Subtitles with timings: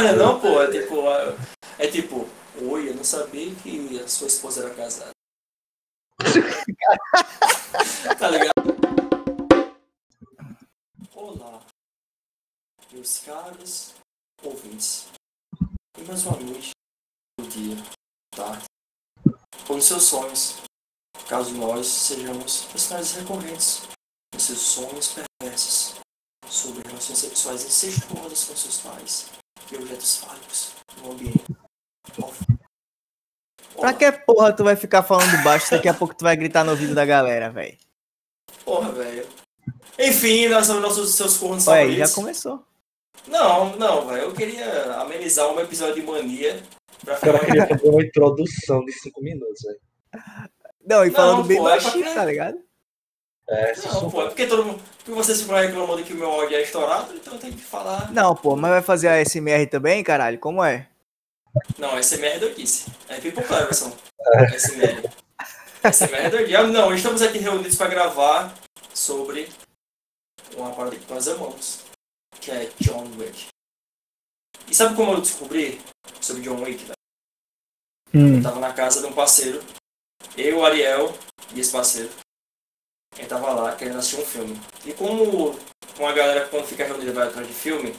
[0.00, 0.94] Mas não, não, pô, é tipo,
[1.76, 2.28] é tipo,
[2.70, 5.10] oi, eu não sabia que a sua esposa era casada.
[8.16, 8.78] tá ligado?
[11.16, 11.60] Olá,
[12.92, 13.94] meus caros
[14.40, 15.08] ouvintes.
[15.98, 16.70] E mais uma noite,
[17.40, 17.76] um dia,
[18.30, 18.66] tarde,
[19.68, 20.58] ou nos seus sonhos,
[21.28, 23.82] caso nós sejamos personagens recorrentes
[24.32, 25.96] nos seus sonhos perversos
[26.48, 29.38] sobre relações sexuais incestuosas com seus pais
[29.76, 31.44] objetos fálicos no ambiente.
[33.76, 36.72] Pra que porra tu vai ficar falando baixo daqui a pouco tu vai gritar no
[36.72, 37.76] ouvido da galera, velho?
[38.64, 39.26] Porra, velho.
[39.98, 42.08] Enfim, nós somos nossos seus cornos Ué, favoritos.
[42.08, 42.64] já começou.
[43.26, 44.22] Não, não, velho.
[44.22, 46.62] Eu queria amenizar um episódio de mania.
[47.04, 47.34] Pra ficar...
[47.34, 49.80] Eu queria fazer uma introdução de 5 minutos, velho.
[50.84, 52.58] Não, e falando não, bem pô, é baixinho, é tá ligado?
[53.50, 54.82] É, não, pô, é porque todo mundo.
[54.98, 58.12] Porque você se reclamando que o meu áudio é estourado, então eu tenho que falar.
[58.12, 60.38] Não, pô, mas vai fazer a SMR também, caralho?
[60.38, 60.86] Como é?
[61.78, 62.92] Não, SMR é doidice.
[63.08, 63.96] É People Cleverson.
[64.54, 65.10] SMR.
[65.82, 66.62] SMR é doidice.
[66.64, 68.54] Não, estamos aqui reunidos para gravar
[68.92, 69.48] sobre
[70.54, 71.84] uma parada que nós amamos,
[72.40, 73.46] que é John Wick.
[74.68, 75.80] E sabe como eu descobri
[76.20, 76.92] sobre John Wick, velho?
[78.14, 78.36] Hum.
[78.36, 79.62] Eu tava na casa de um parceiro,
[80.36, 81.16] eu, Ariel
[81.54, 82.10] e esse parceiro.
[83.14, 84.60] Quem tava lá querendo assistir um filme.
[84.84, 85.58] E como
[85.98, 87.94] uma galera quando fica reunida vai atrás de filme,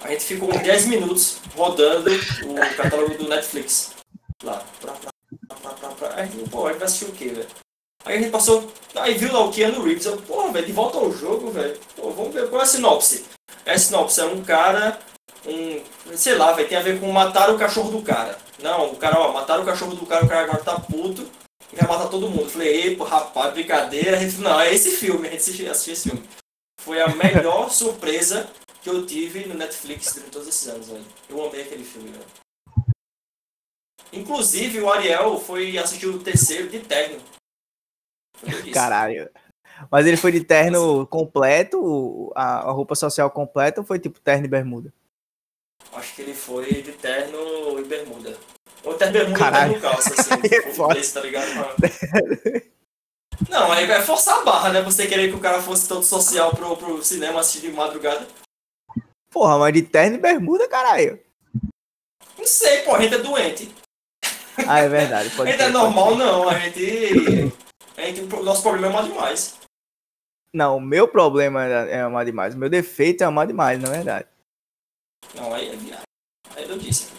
[0.00, 3.94] a gente ficou uns 10 minutos rodando o catálogo do Netflix.
[4.42, 4.62] Lá.
[4.80, 5.10] Pra, pra,
[5.56, 6.14] pra, pra, pra.
[6.14, 7.48] Aí, pô, a gente vai assistir o quê, velho?
[8.04, 8.70] Aí a gente passou.
[8.94, 10.06] Aí viu lá o Keanu Reeves.
[10.06, 11.78] Eu, porra, velho, de volta ao jogo, velho.
[11.96, 13.24] Pô, vamos ver qual é a sinopse.
[13.64, 14.98] É a sinopse é um cara.
[15.46, 15.82] Um.
[16.14, 18.38] Sei lá, velho, tem a ver com matar o cachorro do cara.
[18.62, 21.28] Não, o cara, ó, mataram o cachorro do cara, o cara agora tá puto
[21.72, 22.48] e vai matar todo mundo.
[22.48, 24.16] Falei, ei, rapaz, brincadeira.
[24.16, 26.28] A gente, não, é esse filme, a gente assistiu, assistiu esse filme.
[26.80, 28.48] Foi a melhor surpresa
[28.82, 31.04] que eu tive no Netflix durante todos esses anos, velho.
[31.28, 32.24] Eu amei aquele filme, velho.
[34.12, 37.20] Inclusive, o Ariel foi assistir o terceiro de terno.
[38.72, 39.30] Caralho.
[39.90, 44.48] Mas ele foi de terno completo, a, roupa social completa, ou foi tipo terno e
[44.48, 44.92] bermuda?
[45.92, 48.36] Acho que ele foi de terno e bermuda.
[48.84, 49.72] Ou e bermuda Caralho.
[49.72, 50.34] terno calça, assim.
[50.90, 51.46] é desse, tá ligado?
[53.48, 54.82] Não, aí vai forçar a barra, né?
[54.82, 58.26] Você querer que o cara fosse todo social pro, pro cinema assistir de madrugada.
[59.30, 61.20] Porra, mas de terno e bermuda, caralho.
[62.36, 63.74] Não sei, pô, a gente é doente.
[64.66, 65.30] Ah, é verdade.
[65.40, 66.48] a gente é normal, não.
[66.48, 67.52] A gente.
[67.96, 68.20] A gente.
[68.22, 69.56] O nosso problema é amar demais.
[70.52, 72.54] Não, o meu problema é amar demais.
[72.54, 74.26] O meu defeito é amar demais, na verdade.
[75.34, 76.02] Não, aí é viagem.
[76.56, 77.12] Aí eu disse.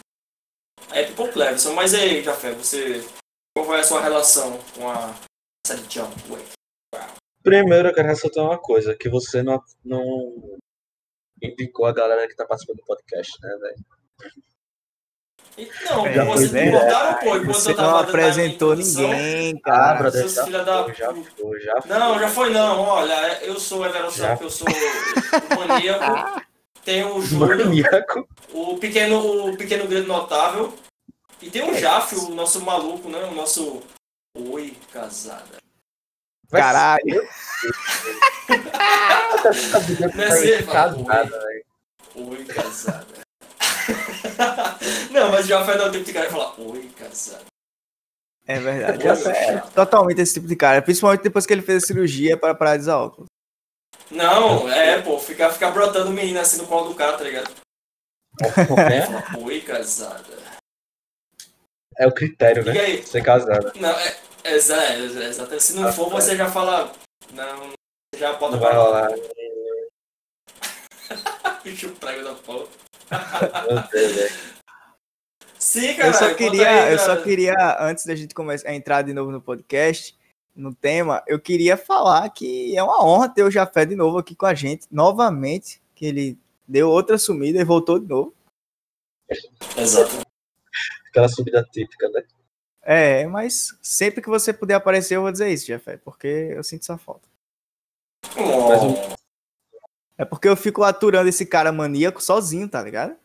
[0.92, 1.74] É People Cleverson.
[1.74, 3.06] Mas aí, Jafé, você.
[3.56, 5.14] Qual foi a sua relação com a
[5.66, 6.14] série Jump
[7.44, 10.58] Primeiro eu quero ressaltar uma coisa, que você não, não
[11.42, 13.86] indicou a galera que tá participando do podcast, né, velho?
[15.86, 19.92] Não, é, vocês me botaram, pô, enquanto você eu tava não apresentou ninguém, cara.
[19.92, 20.94] Ah, brother, já, da...
[20.94, 21.92] já foi, já foi.
[21.92, 24.68] Não, já foi não, olha, eu sou Evero que eu sou
[25.58, 26.42] maníaco,
[26.90, 27.70] tem o Júlio,
[28.52, 30.74] o pequeno, o pequeno grande notável,
[31.40, 31.78] e tem o é.
[31.78, 33.84] Jaf, o nosso maluco, né, o nosso...
[34.36, 35.58] Oi, casada.
[36.50, 37.22] Caralho.
[40.16, 40.66] Nesse...
[42.16, 43.06] Oi, casada.
[45.12, 47.46] Não, mas já foi dar o tipo de cara e falar, oi, casado.
[48.48, 49.04] É verdade.
[49.04, 50.82] Já é totalmente esse tipo de cara.
[50.82, 53.30] Principalmente depois que ele fez a cirurgia para parar de usar óculos.
[54.12, 57.52] Não, é, pô, ficar fica brotando menina assim no colo do cara, tá ligado?
[58.42, 59.38] É?
[59.38, 60.38] Oi, casada.
[61.98, 62.72] É o critério, né?
[62.80, 63.06] Aí?
[63.06, 63.74] Ser casada.
[63.76, 65.60] Não, é, é, é, exato.
[65.60, 66.92] Se não ah, for, você já fala.
[67.34, 67.74] Não,
[68.16, 69.12] já pode Não vai rolar.
[71.64, 72.68] Bicho prego da porra.
[73.12, 73.90] Né?
[75.58, 76.10] Sim, cara.
[76.10, 79.32] Eu só queria, aí, eu só queria antes da gente começar a entrar de novo
[79.32, 80.18] no podcast,
[80.56, 84.36] no tema, eu queria falar que é uma honra ter o Jafé de novo aqui
[84.36, 86.38] com a gente, novamente, que ele
[86.68, 88.34] deu outra sumida e voltou de novo.
[89.78, 90.26] Exato.
[91.10, 92.24] Aquela subida típica, né?
[92.82, 96.82] É, mas sempre que você puder aparecer, eu vou dizer isso, Jafé, porque eu sinto
[96.82, 97.28] essa falta.
[98.36, 99.16] Oh.
[100.18, 103.16] É porque eu fico aturando esse cara maníaco sozinho, tá ligado?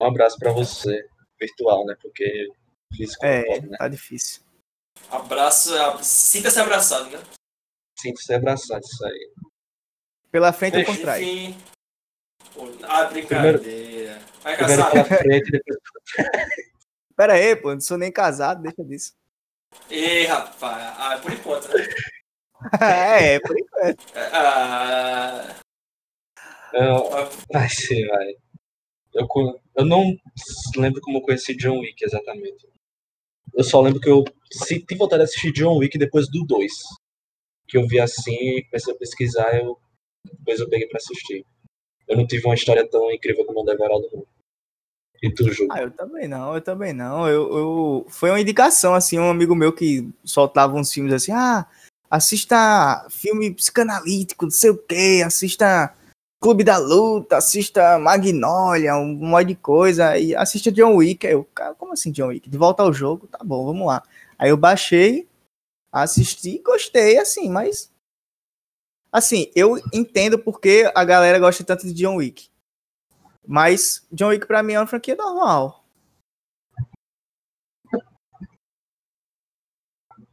[0.00, 1.06] Um abraço para você,
[1.38, 1.96] virtual, né?
[2.00, 2.48] Porque
[2.94, 3.76] físico é, pode, né?
[3.76, 4.42] tá difícil.
[5.10, 5.70] Abraço,
[6.02, 7.22] sinta-se abraçado, né?
[7.98, 9.32] Sinta-se abraçado, isso aí.
[10.30, 11.22] Pela frente ou por trás?
[11.22, 11.56] Enfim.
[12.82, 13.58] Ah, brincadeira.
[13.58, 14.90] Primeiro, Vai casar.
[14.90, 15.78] Pela frente, depois...
[17.16, 19.12] Pera aí, pô, não sou nem casado, deixa disso.
[19.90, 21.88] Ih, rapaz, ah, por enquanto, né?
[22.80, 24.04] é, é, por enquanto.
[24.32, 25.56] Ah...
[26.72, 27.10] Não,
[27.50, 28.34] vai ser, vai.
[29.14, 29.26] Eu,
[29.74, 30.16] eu não
[30.76, 32.68] lembro como eu conheci John Wick exatamente.
[33.54, 36.72] Eu só lembro que eu senti vontade de assistir John Wick depois do 2.
[37.66, 39.78] Que eu vi assim, comecei a pesquisar, eu,
[40.24, 41.44] depois eu peguei pra assistir.
[42.06, 44.26] Eu não tive uma história tão incrível como o não.
[45.22, 45.66] E tu, Ju?
[45.70, 47.28] Ah, eu também não, eu também não.
[47.28, 48.06] Eu, eu...
[48.08, 51.66] Foi uma indicação, assim, um amigo meu que soltava uns filmes assim, ah,
[52.08, 55.94] assista filme psicanalítico, não sei o quê, assista
[56.40, 61.26] Clube da Luta, assista Magnolia, um monte de coisa, e assista John Wick.
[61.26, 62.48] Aí eu, cara, como assim John Wick?
[62.48, 64.02] De volta ao jogo, tá bom, vamos lá.
[64.38, 65.28] Aí eu baixei,
[65.90, 67.90] assisti, gostei, assim, mas...
[69.10, 72.48] Assim, eu entendo porque a galera gosta tanto de John Wick.
[73.46, 75.82] Mas John Wick pra mim é uma franquia normal.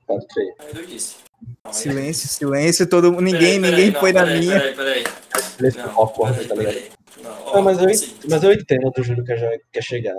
[0.05, 0.53] Pode crer.
[0.59, 1.15] Aí eu disse.
[1.41, 4.59] Não, aí- Silêncio, silêncio, todo mundo, ninguém, Peraí, peraí, ninguém não, foi na peraí, minha.
[4.59, 5.03] Peraí, peraí.
[5.03, 6.91] Não, peraí, peraí.
[7.21, 10.15] Não, ó, Não, mas eu, assim, mas eu entendo do Júlio que já quer chegar.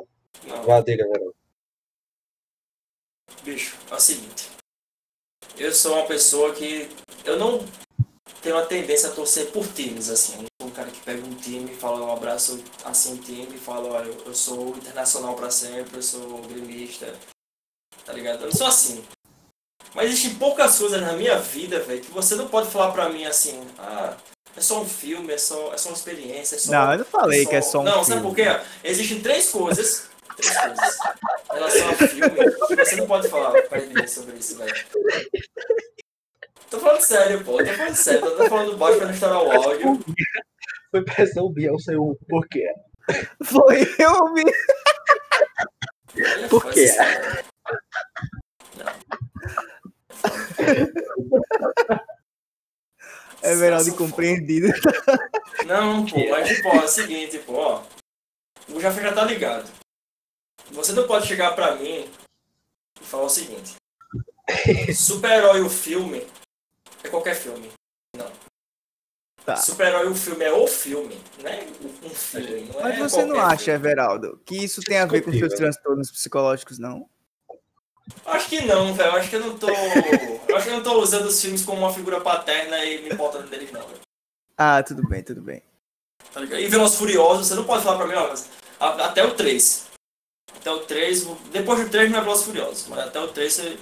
[0.47, 1.35] não, Vá, diga, Everaldo.
[3.43, 4.51] bicho, é o seguinte.
[5.59, 6.89] Eu sou uma pessoa que.
[7.25, 7.65] Eu não
[8.43, 10.35] tenho uma tendência a torcer por times, assim.
[10.35, 13.19] Eu não sou um cara que pega um time e fala, eu abraço assim o
[13.19, 17.15] time e fala, olha, eu, eu sou internacional pra sempre, eu sou gremista.
[18.05, 18.41] Tá ligado?
[18.43, 19.03] Eu não sou assim.
[19.95, 23.25] Mas existem poucas coisas na minha vida, velho, que você não pode falar pra mim
[23.25, 24.15] assim, ah,
[24.57, 26.73] é só um filme, é só, é só uma experiência, é só.
[26.73, 28.07] Não, eu não falei que é só um Não, filme.
[28.07, 28.45] sabe por quê?
[28.85, 30.09] Existem três coisas.
[30.37, 30.97] Três coisas.
[31.51, 32.31] Em relação ao filme,
[32.69, 34.75] que você não pode falar pra ninguém sobre isso, velho.
[36.71, 37.59] Tô falando sério, pô.
[37.59, 38.21] Tô falando sério.
[38.37, 40.05] Tô falando baixo pra não estourar o áudio.
[40.91, 42.67] Foi pressão Beyoncé o porquê.
[43.45, 44.45] Foi eu vi.
[46.19, 46.85] Olha, Por quê?
[46.85, 47.45] isso, velho.
[53.43, 54.69] É melhor de compreendido.
[55.67, 57.83] Não, pô, mas tipo, ó, é o seguinte, pô, ó.
[58.69, 59.71] O Jafé já tá ligado.
[60.73, 62.11] Você não pode chegar pra mim
[63.01, 63.77] e falar o seguinte.
[64.95, 66.27] Super-herói o filme
[67.05, 67.71] é qualquer filme.
[68.17, 68.31] Não.
[69.45, 69.57] Tá.
[69.57, 71.67] Super-herói o filme é o filme, não é
[72.03, 72.69] um filme.
[72.73, 73.79] Não Mas é você não acha, filme.
[73.79, 77.09] Everaldo, que isso tem a ver com seus transtornos psicológicos, não?
[78.25, 79.13] Acho que não, velho.
[79.17, 79.69] Acho que eu não tô.
[79.69, 83.49] Acho que eu não tô usando os filmes como uma figura paterna e me importando
[83.49, 84.01] deles, não, velho.
[84.57, 85.63] Ah, tudo bem, tudo bem.
[86.33, 86.43] Tá?
[86.43, 88.35] E Velozes Furiosos, você não pode falar pra mim, ó,
[88.81, 89.87] até o 3.
[90.57, 93.79] Até o 3, depois do 3 não é Velozes Furiosos, mas até o 3 você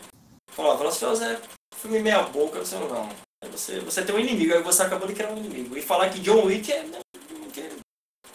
[0.50, 1.40] fala, ó, Velozes e Furiosos é
[1.76, 3.08] filme meia boca, você não, não.
[3.42, 5.76] Aí Você, você tem um inimigo, aí você acabou de criar um inimigo.
[5.76, 6.82] E falar que John Wick é...
[6.82, 7.03] John Wick é-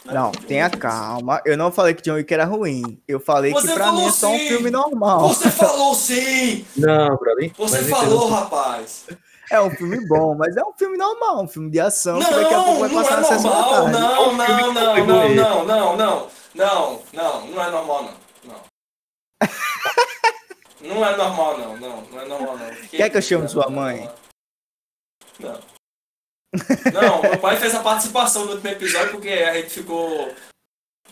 [0.05, 1.41] Não, tenha é- calma.
[1.45, 3.01] Eu não falei que John Wick era ruim.
[3.07, 5.27] Eu falei que Você pra mim é só um filme normal.
[5.29, 6.65] Você falou sim!
[6.75, 7.51] Não, brother.
[7.57, 9.05] Você mas falou, entendo- rapaz!
[9.51, 12.35] É um filme bom, mas é um filme normal, um filme de ação Não, que
[12.35, 15.05] daqui a pouco vai não passar é sessão da normal, não, não, não, não, não,
[15.05, 18.13] não, não, não, não, não, não é normal, não,
[18.45, 18.59] não.
[20.81, 22.75] Não é normal, não, não, não é normal, não.
[22.89, 24.09] Quer que eu chame não, sua não, mãe?
[25.39, 25.59] Não.
[26.93, 30.33] Não, meu pai fez a participação no último episódio porque a gente ficou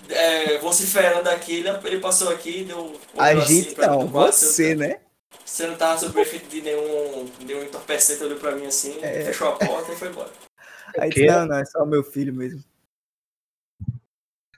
[0.10, 3.00] é, vociferando aqui, ele, ele passou aqui e deu.
[3.18, 5.00] A assim gente mim não, do quarto, você, né?
[5.46, 9.26] Você não tava sob o efeito de nenhum, nenhum entorpecente, olhou pra mim assim, É.
[9.26, 10.32] fechou a porta e foi embora.
[11.00, 12.64] Aí disse, não, não, é só o meu filho mesmo.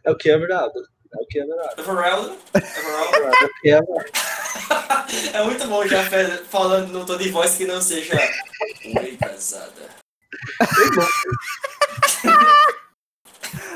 [0.04, 0.74] É o que é verdade.
[1.12, 1.82] É o que é verdade.
[1.82, 3.18] Everaldo, Everaldo.
[3.18, 4.12] É o que é verdade.
[5.34, 6.04] É muito bom já
[6.50, 8.14] falando no tom de voz que não seja
[8.86, 9.90] Oi, casada.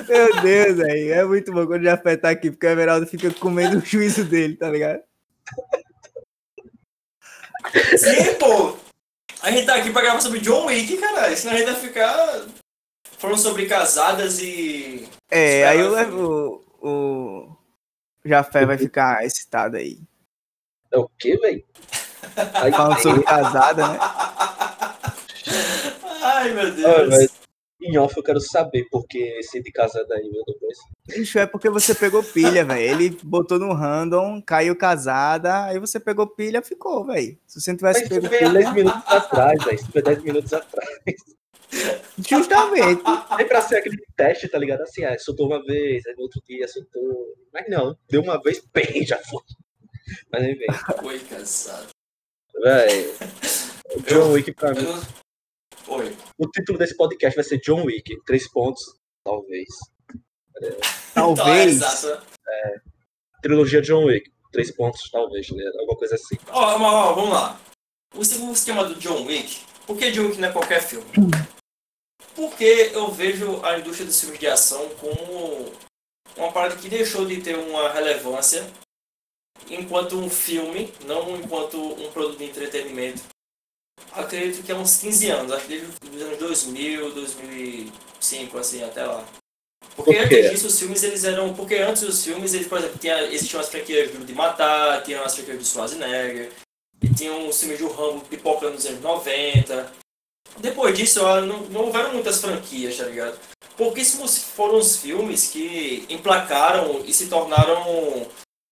[0.08, 3.78] Meu Deus, aí é muito bom quando já tá aqui, porque o Everaldo fica comendo
[3.78, 5.02] o juízo dele, tá ligado?
[7.98, 8.78] Sim, pô!
[9.42, 11.36] A gente tá aqui pra gravar sobre John Wick, caralho.
[11.36, 12.46] Senão a gente vai ficar
[13.18, 15.08] falando sobre casadas e.
[15.30, 17.58] É, aí eu levo o, o
[18.24, 20.00] Jafé vai ficar excitado aí.
[20.92, 21.64] É o que, velho?
[22.54, 24.00] Aí, Falando sobre casada, né?
[26.24, 27.10] Ai, meu Deus.
[27.10, 27.32] mas
[27.82, 30.78] em off eu quero saber por que esse de casada aí, meu depois.
[31.08, 32.82] Bicho, é porque você pegou pilha, velho.
[32.82, 37.38] Ele botou no random, caiu casada, aí você pegou pilha, ficou, velho.
[37.46, 39.76] Se você não tivesse Mas pego isso foi pilha, 10 minutos atrás, velho.
[39.76, 40.90] Isso foi 10 minutos atrás.
[42.18, 43.02] justamente.
[43.38, 44.82] Nem pra ser aquele teste, tá ligado?
[44.82, 47.34] Assim, ah, soltou uma vez, aí no outro dia soltou.
[47.52, 49.42] Mas não, deu uma vez, bem, já foi.
[50.32, 50.66] Mas enfim,
[51.04, 51.88] Oi, casada.
[52.62, 53.14] velho.
[54.08, 54.84] John Wick pra Eu mim.
[54.84, 55.23] não...
[55.88, 56.16] Oi.
[56.38, 58.16] O título desse podcast vai ser John Wick.
[58.26, 58.82] Três pontos,
[59.24, 59.68] talvez.
[61.12, 61.72] Então, é Talvez.
[61.76, 62.26] exato.
[63.42, 64.32] Trilogia John Wick.
[64.52, 65.64] Três pontos, talvez, né?
[65.80, 66.38] Alguma coisa assim.
[66.50, 67.60] Ó, ó, ó, vamos lá.
[68.16, 69.62] O segundo esquema do John Wick.
[69.86, 71.06] Por que John Wick não é qualquer filme?
[72.36, 75.72] Porque eu vejo a indústria dos filmes de ação como
[76.38, 78.66] uma parada que deixou de ter uma relevância
[79.70, 83.24] enquanto um filme, não enquanto um produto de entretenimento.
[84.12, 89.04] Acredito que há uns 15 anos, acho que desde os anos 2000, 2005, assim, até
[89.06, 89.26] lá.
[89.96, 91.54] Porque Por antes disso, os filmes, eles eram...
[91.54, 95.24] Porque antes os filmes, eles, por exemplo, tinha, existiam as franquias do de Matar, tinham
[95.24, 96.52] as franquias do Schwarzenegger,
[97.02, 99.92] e tinham os filmes do Rambo pipocando nos anos 90.
[100.60, 103.38] Depois disso, não, não houveram muitas franquias, tá ligado?
[103.76, 108.28] Pouquíssimos foram os filmes que emplacaram e se tornaram,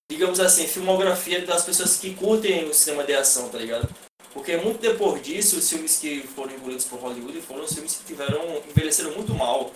[0.09, 3.89] digamos assim, filmografia das pessoas que curtem o cinema de ação, tá ligado?
[4.33, 8.05] Porque muito depois disso, os filmes que foram engolidos por Hollywood foram os filmes que
[8.05, 9.71] tiveram, envelheceram muito mal.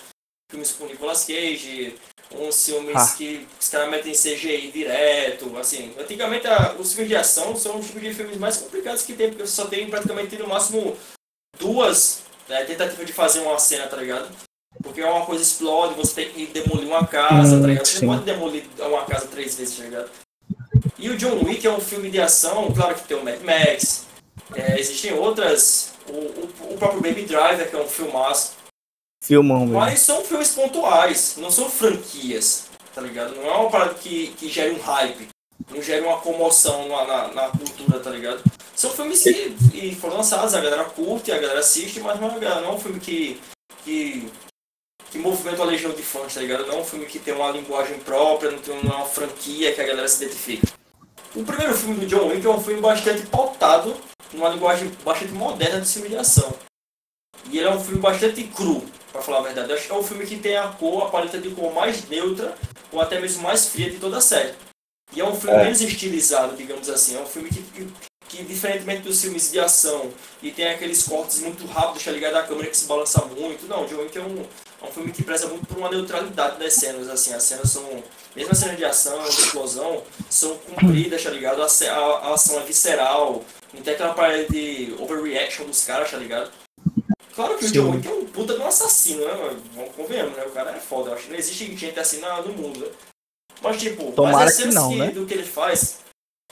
[0.50, 1.95] Filmes com Nicolas Cage,
[2.31, 3.13] uns filmes Ah.
[3.17, 5.93] que os caras metem CGI direto, assim.
[6.00, 9.29] Antigamente, a- os filmes de ação são os tipos de filmes mais complicados que tem,
[9.29, 10.95] porque você só tem praticamente no máximo
[11.59, 14.29] duas né, tentativas de fazer uma cena, tá ligado?
[14.83, 17.85] Porque uma coisa explode, você tem que demolir uma casa, Hum, tá ligado?
[17.88, 18.05] Você sim.
[18.05, 20.09] não pode demolir uma casa três vezes, tá ligado?
[21.00, 24.05] E o John Wick é um filme de ação, claro que tem o Mad Max,
[24.53, 28.53] é, existem outras, o, o, o próprio Baby Driver, que é um filmaço,
[29.23, 29.79] Filmão, mesmo.
[29.79, 33.35] mas são filmes pontuais, não são franquias, tá ligado?
[33.35, 35.29] Não é uma parada que, que gere um hype,
[35.71, 38.43] não gera uma comoção na, na, na cultura, tá ligado?
[38.75, 42.39] São filmes que e foram lançados, a galera curte, a galera assiste, mas não é,
[42.39, 43.41] não é um filme que,
[43.83, 44.29] que,
[45.09, 46.67] que movimenta a legião de fãs, tá ligado?
[46.67, 49.87] Não é um filme que tem uma linguagem própria, não tem uma franquia que a
[49.87, 50.67] galera se identifica.
[51.36, 53.96] O primeiro filme do John Wick é um filme bastante pautado
[54.34, 56.54] numa linguagem bastante moderna de filme de ação.
[57.50, 59.70] E ele é um filme bastante cru, pra falar a verdade.
[59.70, 62.08] Eu acho que é um filme que tem a cor, a paleta de cor mais
[62.08, 62.56] neutra,
[62.92, 64.54] ou até mesmo mais fria de toda a série.
[65.13, 65.63] E é um filme É.
[65.63, 67.15] menos estilizado, digamos assim.
[67.18, 67.88] É um filme que, que,
[68.30, 70.12] que, diferentemente dos filmes de ação,
[70.42, 72.36] e tem aqueles cortes muito rápidos, tá ligado?
[72.38, 73.68] A câmera que se balança muito.
[73.68, 74.46] Não, John Wick é um,
[74.86, 77.34] é um filme que preza muito por uma neutralidade das cenas, assim.
[77.34, 78.04] As cenas são,
[78.36, 81.62] mesmo as cenas de ação, de explosão, são compridas, tá ligado?
[81.62, 81.98] A, a,
[82.30, 86.51] a ação é visceral, não tem aquela parada de overreaction dos caras, tá ligado?
[87.36, 87.72] Claro que o.
[87.72, 89.34] John Wick é um puta de um assassino, né?
[89.34, 89.62] mano?
[89.74, 90.44] Vamos convenhamos, né?
[90.46, 91.10] O cara é foda.
[91.10, 92.88] Eu acho que não existe gente assim no mundo, né?
[93.62, 95.08] Mas, tipo, Tomara as que cenas não, que- né?
[95.12, 95.98] do que ele faz.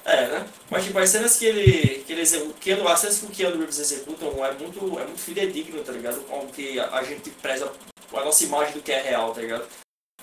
[0.05, 0.45] É, né?
[0.69, 2.03] Mas, tipo, as cenas que ele.
[2.05, 5.05] Que ele execu- o Keanu, as cenas que o Keanu Reeves executam é muito, é
[5.05, 6.17] muito fidedigno, tá ligado?
[6.29, 7.71] O que a, a gente preza
[8.13, 9.65] a nossa imagem do que é real, tá ligado?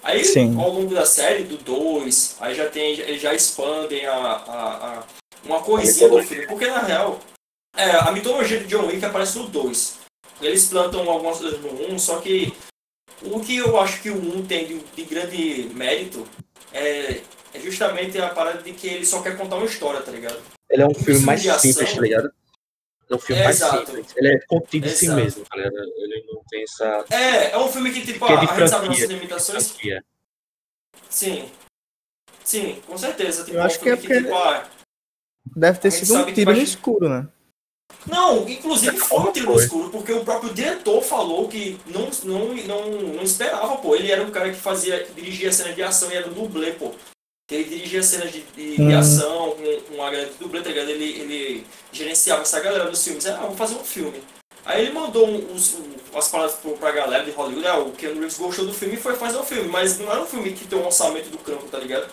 [0.03, 0.59] Aí, Sim.
[0.59, 2.99] ao longo da série, do 2, aí já tem.
[3.01, 5.05] Eles já expandem a, a, a-
[5.45, 6.47] uma coisinha do filme.
[6.47, 7.19] Porque na real,
[7.77, 9.99] é, a mitologia de John Wick aparece no 2.
[10.41, 12.53] Eles plantam algumas coisas no 1, só que
[13.23, 16.27] o que eu acho que o 1 tem de, de grande mérito
[16.73, 17.21] é,
[17.53, 20.39] é justamente a parada de que ele só quer contar uma história, tá ligado?
[20.71, 21.59] Ele é um filme filme mais ação.
[21.73, 22.33] simples, tá ligado?
[23.11, 23.87] É um filme É, mais exato.
[23.87, 24.13] simples.
[24.17, 25.21] Ele é contido em si Exato.
[25.21, 25.75] mesmo, tá ligado?
[25.77, 27.05] Ele não tem essa.
[27.11, 29.77] É, é um filme que, tipo, Que é a, de a gente sabe nossas limitações.
[31.09, 31.51] Sim.
[32.45, 33.45] Sim, com certeza.
[33.45, 34.69] Tipo, Eu é um acho que é porque- tipo, ah,
[35.57, 37.27] Deve ter sido um que tiro no escuro, né?
[38.07, 42.55] Não, inclusive foi um tiro no escuro, porque o próprio diretor falou que não, não,
[42.55, 43.97] não, não esperava, pô.
[43.97, 46.93] Ele era um cara que fazia, que dirigia cenas de ação e era dublê, pô.
[47.51, 48.97] Ele dirigia cenas de, de, de Hum.
[48.99, 50.89] ação com uma galera de dublê, tá ligado?
[50.91, 53.27] Ele, ele gerenciava essa galera dos filmes.
[53.27, 54.23] Ah, vamos fazer um filme.
[54.65, 58.21] Aí ele mandou um- uns, um- umas palavras pra galera de Hollywood, ah, o Keanu
[58.21, 60.67] Reeves gostou do filme e foi fazer o filme, mas não era um filme que
[60.67, 62.11] tem um orçamento do campo, tá ligado?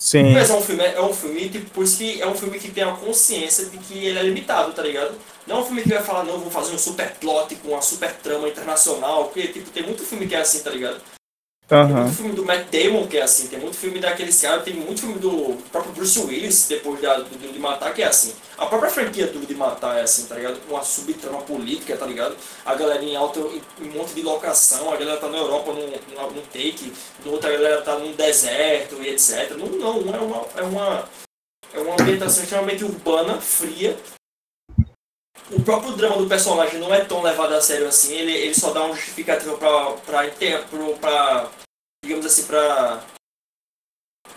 [0.00, 0.32] Sim.
[0.32, 2.70] Mas é um filme, é um filme, tipo, por isso que é um filme que
[2.70, 5.18] tem a consciência de que ele é limitado, tá ligado?
[5.46, 7.82] Não é um filme que vai falar, não, vou fazer um super plot com uma
[7.82, 11.00] super trama internacional, porque, tipo, tem muito filme que é assim, tá ligado?
[11.68, 12.04] Tem Aham.
[12.04, 15.02] muito filme do Matt Damon que é assim, tem muito filme daqueles caras, tem muito
[15.02, 18.32] filme do próprio Bruce Willis, depois da, do Duro de Matar, que é assim.
[18.56, 20.58] A própria franquia Duro de Matar é assim, tá ligado?
[20.66, 22.34] Com uma subtrama política, tá ligado?
[22.64, 25.90] A galera em alta, em um monte de locação, a galera tá na Europa num,
[25.90, 26.90] num, take,
[27.24, 29.50] a outra galera tá num deserto e etc.
[29.50, 31.08] Não, não, é uma, é uma,
[31.74, 33.94] é uma ambientação extremamente urbana, fria.
[35.50, 38.70] O próprio drama do personagem não é tão levado a sério assim, ele, ele só
[38.70, 40.24] dá um justificativo pra, pra,
[40.68, 41.48] pro- pra
[42.04, 43.02] digamos assim, pra,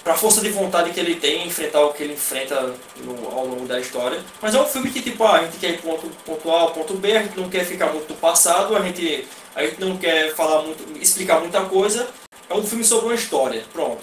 [0.03, 3.46] pra força de vontade que ele tem em enfrentar o que ele enfrenta no- ao
[3.46, 4.24] longo da história.
[4.41, 6.93] Mas é um filme que, tipo, ah, a gente quer ir ponto, ponto A, ponto
[6.96, 10.34] B, a gente não quer ficar muito no passado, a gente, a gente não quer
[10.34, 12.08] falar muito, explicar muita coisa.
[12.50, 14.01] É um filme sobre uma história, pronto.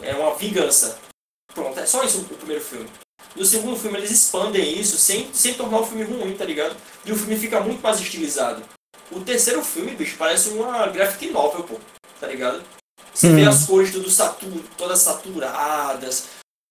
[0.00, 0.98] É uma vingança.
[1.52, 2.88] Pronto, é só isso o primeiro filme.
[3.36, 6.76] No segundo filme eles expandem isso sem, sem tornar o filme ruim, tá ligado?
[7.04, 8.62] E o filme fica muito mais estilizado.
[9.10, 11.76] O terceiro filme, bicho, parece uma graphic novel, pô,
[12.20, 12.62] tá ligado?
[13.12, 13.48] Você vê Hum.
[13.48, 16.28] as cores tudo satu todas saturadas,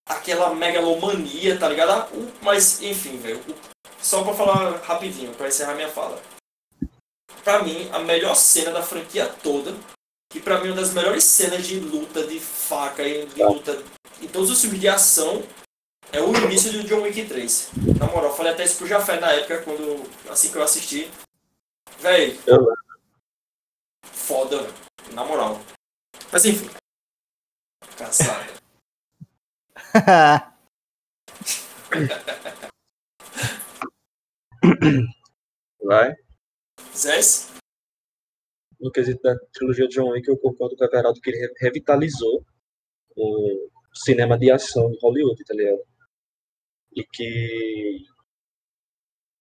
[0.08, 2.10] aquela megalomania, tá ligado?
[2.42, 3.42] Mas, enfim, velho,
[4.02, 6.22] só pra falar rapidinho, pra encerrar minha fala.
[7.44, 9.76] Pra mim, a melhor cena da franquia toda
[10.32, 13.84] que pra mim é uma das melhores cenas de luta, de faca e de luta
[14.20, 15.44] em todos os filmes de ação
[16.14, 17.72] é o início do John Wick 3.
[18.00, 21.12] Na moral, eu falei até isso pro Jafé na época, quando, assim que eu assisti.
[22.00, 22.40] Véi.
[24.04, 24.74] Foda, véio.
[25.14, 25.60] Na moral.
[26.32, 26.70] Mas enfim.
[27.98, 28.54] Cansado.
[35.84, 36.16] Vai.
[36.96, 37.52] Zés?
[38.80, 42.46] No quesito da trilogia de John Wick, eu concordo com o Everaldo que ele revitalizou
[43.16, 45.84] o cinema de ação de Hollywood, tá ligado?
[46.96, 48.06] E que.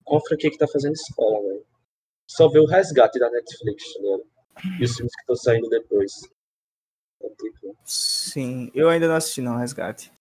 [0.04, 1.66] Qual a franquia que tá fazendo escola, velho?
[2.26, 4.26] Só ver o resgate da Netflix, tá ligado?
[4.80, 6.12] E os filmes que estão saindo depois.
[7.22, 7.76] É tipo...
[7.84, 10.12] Sim, eu ainda não assisti não, Resgate.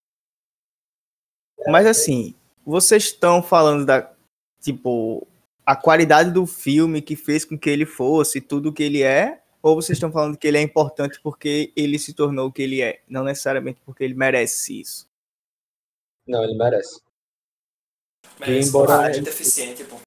[1.67, 2.35] Mas assim,
[2.65, 4.13] vocês estão falando da.
[4.59, 5.27] Tipo,
[5.65, 9.41] a qualidade do filme que fez com que ele fosse tudo o que ele é,
[9.61, 12.81] ou vocês estão falando que ele é importante porque ele se tornou o que ele
[12.81, 15.09] é, não necessariamente porque ele merece isso?
[16.27, 17.01] Não, ele merece.
[18.39, 19.97] Merece, embora é muito eficiente, pô.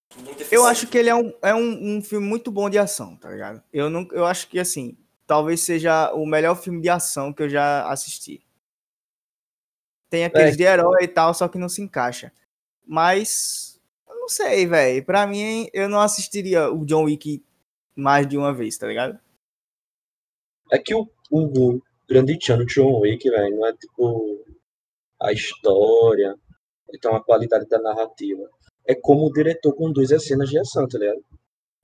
[0.50, 3.30] Eu acho que ele é, um, é um, um, filme muito bom de ação, tá
[3.30, 3.62] ligado?
[3.73, 7.49] Eu, não, eu acho que, assim, talvez seja o melhor filme de ação que eu
[7.49, 8.44] já assisti.
[10.09, 10.56] Tem aqueles é.
[10.56, 12.33] de herói e tal, só que não se encaixa.
[12.87, 15.04] Mas não sei, velho.
[15.04, 17.44] Pra mim, eu não assistiria o John Wick
[17.94, 19.18] mais de uma vez, tá ligado?
[20.71, 24.44] É que o, o, grande tchan John Wick, velho, não é tipo
[25.21, 26.37] a história,
[26.93, 28.49] então a qualidade da narrativa.
[28.87, 31.25] É como o diretor conduz as cenas de ação, tá ligado?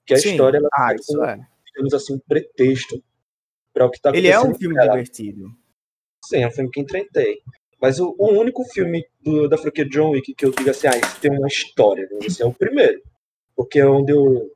[0.07, 0.33] Que a Sim.
[0.33, 1.38] história, ela ah, isso é.
[1.66, 3.02] digamos assim, um pretexto
[3.73, 5.47] para o que tá Ele é um filme divertido.
[6.25, 7.40] Sim, é um filme que entretém.
[7.80, 10.97] Mas o, o único filme do, da franquia John Wick que eu digo assim, ah,
[10.97, 12.19] isso tem uma história, né?
[12.23, 13.00] esse é o primeiro.
[13.57, 14.50] Porque é onde eu,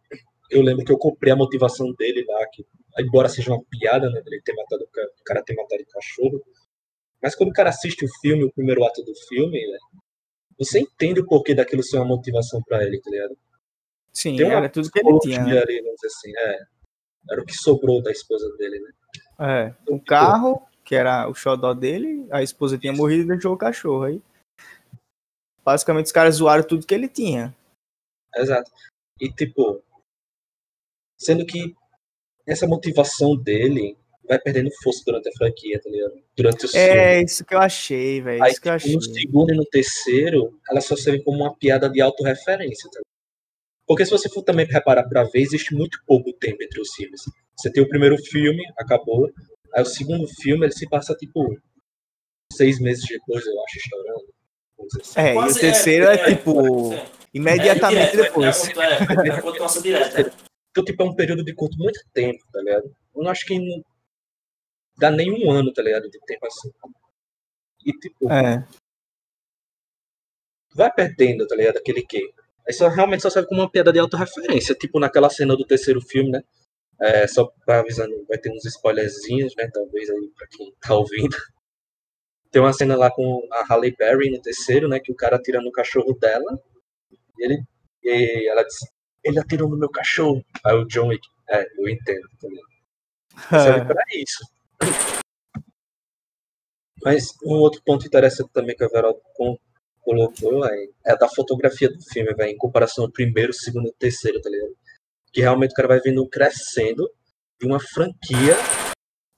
[0.51, 2.67] eu lembro que eu comprei a motivação dele lá, que,
[2.99, 6.43] embora seja uma piada, né, ele ter matado o cara ter matado o cachorro.
[7.23, 9.79] Mas quando o cara assiste o filme, o primeiro ato do filme, né,
[10.59, 13.37] você entende o porquê daquilo ser uma motivação para ele, tá ligado?
[14.13, 15.45] Sim, Tem era tudo que ele tinha.
[15.45, 15.59] Né?
[15.59, 16.63] Ali, assim, é,
[17.31, 18.93] era o que sobrou da esposa dele, né?
[19.39, 23.59] É, o carro, que era o xodó dele, a esposa tinha morrido e deixou o
[23.59, 24.23] cachorro aí.
[25.65, 27.55] Basicamente os caras zoaram tudo que ele tinha.
[28.37, 28.71] Exato.
[29.21, 29.83] E tipo,
[31.19, 31.75] sendo que
[32.47, 33.97] essa motivação dele
[34.29, 36.15] vai perdendo força durante a franquia, tá ligado?
[36.37, 38.47] Durante o É, isso que eu achei, velho.
[38.47, 38.95] Isso que eu tipo, achei.
[38.95, 43.15] No segundo e no terceiro, ela só serve como uma piada de autorreferência, tá ligado?
[43.87, 47.21] Porque se você for também reparar pra ver, existe muito pouco tempo entre os filmes.
[47.57, 49.31] Você tem o primeiro filme, acabou.
[49.75, 51.55] Aí o segundo filme, ele se passa, tipo,
[52.53, 54.35] seis meses depois, eu acho, estourando.
[55.01, 55.21] Assim.
[55.21, 58.69] É, Quase e o terceiro é, é, é tipo, é, imediatamente depois.
[58.69, 60.33] É, a continuação direta.
[60.71, 62.91] Então, tipo, é um período de curto muito tempo, tá ligado?
[63.15, 63.55] Eu não acho que
[64.97, 66.09] dá nem um ano, tá ligado?
[66.09, 66.71] De tempo assim.
[67.85, 68.67] E, tipo, é.
[70.75, 71.77] vai perdendo, tá ligado?
[71.79, 72.33] Aquele que.
[72.67, 74.75] Aí só, realmente só serve como uma piada de autorreferência.
[74.75, 76.43] Tipo naquela cena do terceiro filme, né?
[77.01, 79.69] É, só pra avisando, vai ter uns spoilerzinhos, né?
[79.73, 81.37] Talvez aí pra quem tá ouvindo.
[82.51, 85.01] Tem uma cena lá com a Halle Berry no terceiro, né?
[85.01, 86.59] Que o cara atira no cachorro dela.
[87.39, 87.63] E ele.
[88.03, 88.77] E ela diz,
[89.25, 90.45] ele atirou no meu cachorro.
[90.65, 92.63] Aí o John Wick, é, eu entendo também.
[93.51, 94.54] Serve pra isso.
[97.05, 99.21] Mas um outro ponto interessante também que a Veraldo
[100.01, 104.41] colocou é, é da fotografia do filme, véio, em comparação ao primeiro, segundo e terceiro,
[104.41, 104.75] tá ligado?
[105.33, 107.11] Que realmente o cara vai vendo crescendo
[107.61, 108.55] de uma franquia,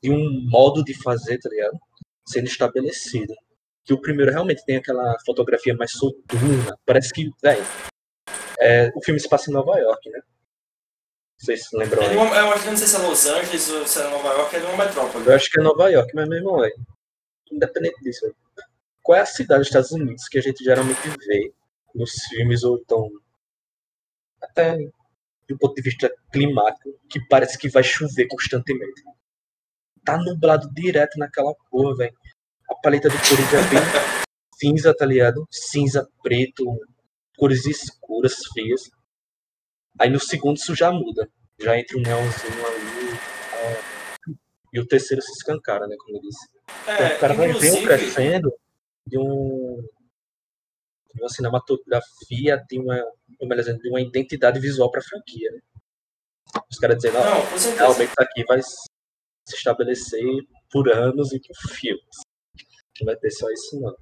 [0.03, 1.77] de um modo de fazer, tá ligado?
[2.29, 3.35] Sendo estabelecido.
[3.85, 6.77] Que o primeiro realmente tem aquela fotografia mais soturna.
[6.85, 7.64] Parece que, velho,
[8.61, 10.20] é, o filme se passa em Nova York, né?
[11.38, 12.03] Vocês se lembram?
[12.03, 14.29] É uma, eu acho que não sei se é Los Angeles ou se é Nova
[14.29, 15.27] York, é uma metrópole.
[15.27, 16.70] Eu acho que é Nova York, mas mesmo é.
[17.53, 18.35] Independente disso.
[19.03, 21.53] Qual é a cidade dos Estados Unidos que a gente geralmente vê
[21.94, 23.09] nos filmes ou então
[24.42, 24.77] até
[25.49, 29.03] do ponto de vista climático que parece que vai chover constantemente?
[30.05, 32.16] Tá nublado direto naquela porra, velho.
[32.70, 33.81] A paleta de cores é bem
[34.59, 35.46] cinza, tá ligado?
[35.51, 36.64] Cinza, preto,
[37.37, 38.90] cores escuras, feias.
[39.98, 41.28] Aí no segundo isso já muda.
[41.59, 43.18] Já entra um neonzinho ali.
[43.54, 43.96] É,
[44.72, 45.96] e o terceiro se escancara, né?
[45.98, 46.46] Como eu disse.
[46.87, 48.52] É, então, o cara vai ver crescendo
[49.06, 49.82] de um.
[51.14, 55.50] De uma cinematografia, de uma, de uma identidade visual para a franquia.
[55.50, 55.61] Né?
[56.70, 58.87] Os caras dizendo, não, realmente isso aqui vai se
[59.48, 60.22] estabelecer
[60.70, 62.20] por anos e por filmes.
[63.00, 63.96] Não vai ter só isso, não.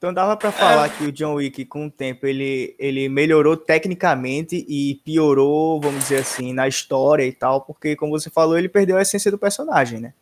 [0.00, 0.88] Então dava para falar é.
[0.96, 6.20] que o John Wick, com o tempo, ele, ele melhorou tecnicamente e piorou, vamos dizer
[6.20, 10.00] assim, na história e tal, porque, como você falou, ele perdeu a essência do personagem,
[10.00, 10.14] né?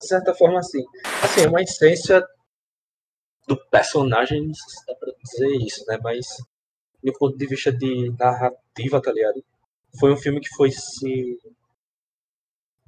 [0.00, 0.82] De certa forma, assim.
[1.22, 2.26] Assim, uma essência
[3.46, 5.98] do personagem, não sei se dá pra dizer isso, né?
[6.02, 6.24] Mas,
[7.02, 9.44] do ponto de vista de narrativa, tá ligado?
[10.00, 11.38] Foi um filme que foi se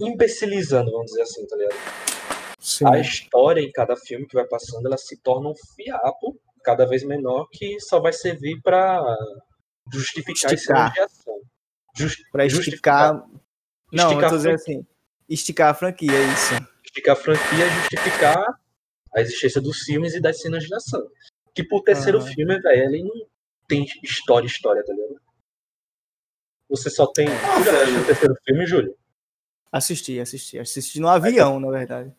[0.00, 2.25] imbecilizando, vamos dizer assim, tá ligado?
[2.58, 2.86] Sim.
[2.86, 7.04] a história em cada filme que vai passando, ela se torna um fiapo cada vez
[7.04, 9.02] menor que só vai servir para
[9.92, 10.92] justificar esticar.
[10.92, 11.40] esse ação.
[11.96, 13.14] Just, para esticar...
[13.92, 14.86] Não, esticar eu tô dizendo assim,
[15.28, 16.54] esticar a franquia, é isso.
[16.84, 18.60] Esticar a franquia, justificar
[19.14, 21.06] a existência dos filmes e das cenas de ação.
[21.54, 22.26] Que pro terceiro uhum.
[22.26, 23.26] filme, velho, ele não
[23.68, 25.20] tem história, história, tá ligado?
[26.68, 27.28] Você só tem.
[27.28, 28.96] Ah, o terceiro filme, Júlio?
[29.70, 30.58] Assisti, assisti.
[30.58, 32.12] Assisti no avião, na verdade.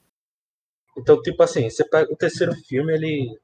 [0.98, 3.40] Então, tipo assim, você pega o terceiro filme, ele.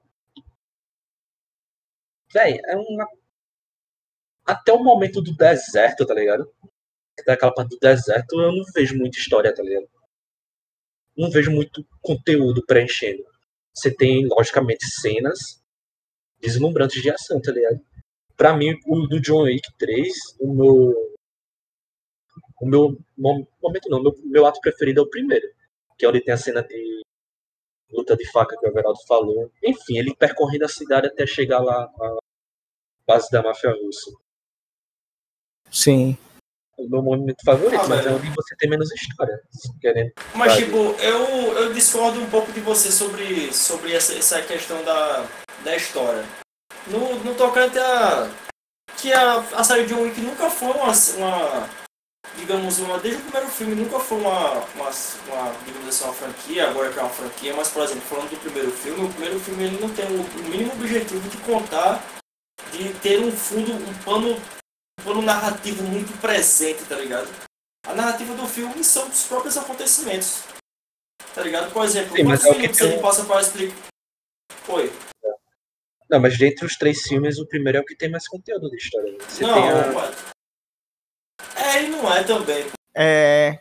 [2.33, 3.07] Véi, é uma.
[4.45, 6.51] Até o momento do deserto, tá ligado?
[7.25, 9.87] Daquela parte do deserto, eu não vejo muita história, tá ligado?
[11.15, 13.23] Não vejo muito conteúdo preenchendo.
[13.73, 15.61] Você tem, logicamente, cenas
[16.39, 17.79] deslumbrantes de ação, tá ligado?
[18.35, 21.13] Pra mim, o do John Wick 3, o meu.
[22.61, 22.97] O meu
[23.61, 25.47] momento não, meu, meu ato preferido é o primeiro.
[25.97, 27.03] Que é onde tem a cena de
[27.93, 29.51] luta de faca que o Everaldo falou.
[29.63, 32.17] Enfim, ele percorrendo a cidade até chegar lá à
[33.07, 34.11] base da máfia russa.
[35.71, 36.17] Sim.
[36.77, 39.39] O meu momento favorito, ah, mas é onde você tem menos história.
[39.79, 41.25] Querendo mas, tipo, eu,
[41.57, 45.27] eu discordo um pouco de você sobre, sobre essa, essa questão da,
[45.63, 46.25] da história.
[46.87, 48.29] No, no tocante a.
[48.97, 51.69] que a, a série de John Wick nunca foi uma, uma
[52.37, 56.69] digamos, uma, desde o primeiro filme nunca foi uma, uma, uma, digamos assim, uma franquia,
[56.69, 59.63] agora que é uma franquia, mas, por exemplo, falando do primeiro filme, o primeiro filme
[59.63, 62.03] ele não tem o, o mínimo objetivo de contar,
[62.71, 67.29] de ter um fundo, um pano, um pano narrativo muito presente, tá ligado?
[67.85, 70.43] A narrativa do filme são os próprios acontecimentos,
[71.35, 71.71] tá ligado?
[71.71, 73.75] Por exemplo, Sim, quantos é minutos ele passa para explicar...
[74.69, 74.91] Oi.
[76.09, 78.77] Não, mas dentre os três filmes, o primeiro é o que tem mais conteúdo de
[78.77, 79.17] história.
[79.27, 80.32] Você não, tem a...
[81.63, 82.65] É, e não é também.
[82.95, 83.59] É,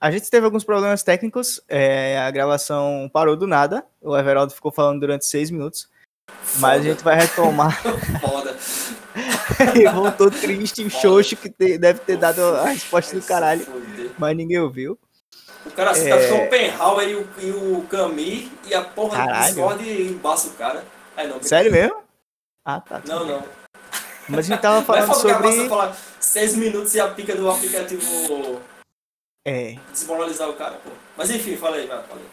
[0.00, 4.70] a gente teve alguns problemas técnicos, é, a gravação parou do nada, o Everaldo ficou
[4.70, 5.88] falando durante seis minutos,
[6.28, 6.60] Foda.
[6.60, 7.82] mas a gente vai retomar.
[8.20, 8.54] Foda.
[9.74, 13.66] e voltou triste, xoxo, que te, deve ter dado a resposta do caralho,
[14.18, 14.98] mas ninguém ouviu.
[15.64, 16.28] O cara cita é...
[16.28, 19.40] Schopenhauer e o, e o Camus e a porra Caralho.
[19.40, 20.84] do Discord embaça o cara.
[21.16, 22.02] É, não, Sério mesmo?
[22.62, 23.00] Ah, tá.
[23.06, 23.63] Não, não.
[24.28, 25.68] Mas a gente tava falando sobre.
[25.68, 28.60] Falar seis minutos e a pica do aplicativo.
[29.44, 29.76] É.
[29.90, 30.90] Desmoralizar o cara, pô.
[31.16, 32.24] Mas enfim, falei, vai, falei.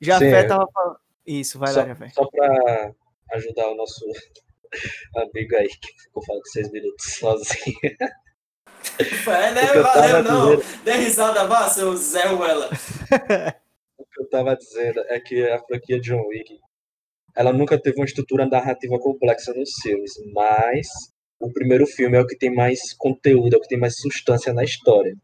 [0.00, 0.98] Jafé tava falando.
[1.26, 2.08] Isso, vai só, lá, Jafé.
[2.08, 2.92] Só pra
[3.32, 4.04] ajudar o nosso
[5.16, 7.76] amigo aí que ficou falando seis minutos sozinho.
[9.28, 9.82] É, né?
[9.82, 10.56] Valeu, não.
[10.56, 10.82] Dizendo...
[10.84, 12.70] Dê risada, vá, seu Zé Ruela.
[13.98, 16.58] o que eu tava dizendo é que a franquia John Wick
[17.36, 20.88] ela nunca teve uma estrutura narrativa complexa nos filmes, mas
[21.40, 24.52] o primeiro filme é o que tem mais conteúdo, é o que tem mais substância
[24.52, 25.16] na história.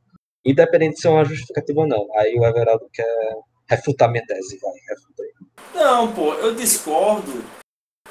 [0.45, 2.09] Independente de ser uma justificativa ou não.
[2.17, 3.07] Aí o Everaldo quer
[3.69, 5.33] refutar minha tese, vai, refuta aí.
[5.75, 7.45] Não, pô, eu discordo,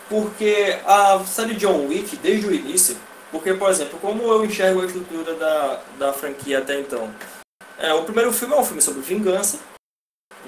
[0.07, 2.95] porque a série John Wick, desde o início,
[3.31, 7.13] porque, por exemplo, como eu enxergo a estrutura da, da franquia até então,
[7.79, 9.59] é, o primeiro filme é um filme sobre vingança,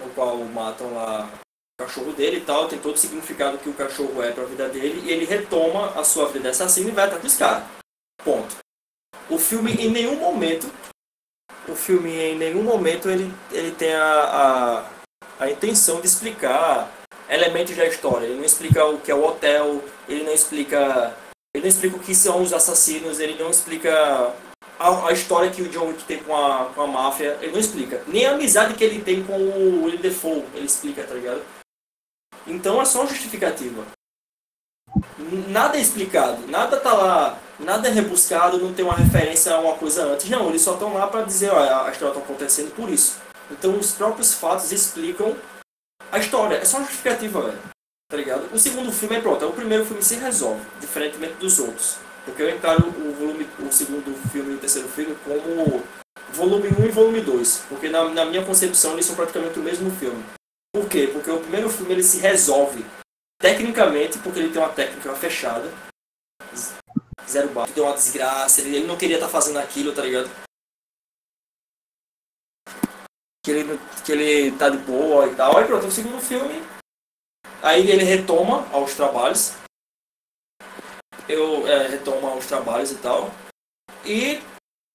[0.04, 1.30] no qual matam lá
[1.78, 4.68] cachorro dele e tal, tem todo o significado que o cachorro é para a vida
[4.68, 7.64] dele, e ele retoma a sua vida de assassino e vai atrás.
[8.24, 8.58] Ponto.
[9.30, 10.72] O filme em nenhum momento,
[11.68, 14.86] o filme em nenhum momento ele, ele tem a,
[15.40, 16.92] a, a intenção de explicar
[17.30, 18.26] elementos da história.
[18.26, 21.16] Ele não explica o que é o hotel, ele não explica
[21.54, 24.34] ele não explica o que são os assassinos, ele não explica
[24.80, 27.60] a, a, história que o John Wick tem com a, com a máfia, ele não
[27.60, 28.04] explica.
[28.08, 31.42] Nem a amizade que ele tem com o Willie Defoe, ele explica, tá ligado?
[32.48, 33.86] Então é só justificativa.
[35.50, 39.76] Nada é explicado, nada tá lá, nada é rebuscado, não tem uma referência a uma
[39.76, 40.30] coisa antes.
[40.30, 43.20] Não, eles só estão lá para dizer, olha, a história está acontecendo por isso.
[43.52, 45.36] Então os próprios fatos explicam
[46.12, 46.56] a história.
[46.56, 47.60] É só justificativa, velho.
[48.10, 48.50] Tá ligado?
[48.54, 51.98] O segundo filme é pronto, é o primeiro filme se resolve, diferentemente dos outros.
[52.24, 55.84] Porque eu encaro o volume, o segundo filme e o terceiro filme como
[56.34, 57.66] volume 1 e volume 2.
[57.68, 60.24] Porque na, na minha concepção eles são praticamente o mesmo filme.
[60.78, 61.10] Por quê?
[61.12, 62.86] Porque o primeiro filme ele se resolve
[63.42, 65.74] tecnicamente, porque ele tem uma técnica fechada.
[67.28, 67.68] Zero bar.
[67.72, 70.30] Deu uma desgraça, ele, ele não queria estar tá fazendo aquilo, tá ligado?
[73.44, 75.58] Que ele, que ele tá de boa e tal.
[75.58, 76.62] Aí pronto, o segundo filme.
[77.64, 79.54] Aí ele retoma aos trabalhos.
[81.28, 83.32] Eu é, retoma aos trabalhos e tal.
[84.06, 84.40] E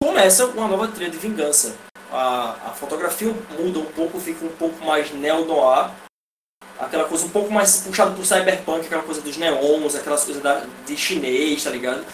[0.01, 1.77] começa uma nova trilha de vingança.
[2.12, 5.90] A, a fotografia muda um pouco, fica um pouco mais neo-noir.
[6.79, 10.64] Aquela coisa um pouco mais puxada pro cyberpunk, aquela coisa dos neons, aquelas coisas da,
[10.85, 12.05] de chinês, tá ligado?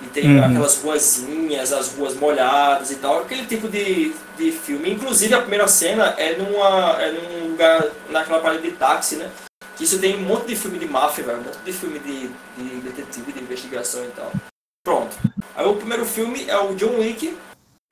[0.00, 0.44] E tem uhum.
[0.44, 4.90] aquelas ruazinhas, as ruas molhadas e tal, aquele tipo de, de filme.
[4.90, 7.00] Inclusive a primeira cena é numa.
[7.00, 9.30] é num lugar, naquela parede de táxi, né?
[9.76, 12.28] Que isso tem um monte de filme de máfia, velho, um monte de filme de,
[12.56, 14.32] de detetive, de investigação e tal.
[14.84, 15.16] Pronto.
[15.54, 17.36] Aí o primeiro filme é o John Wick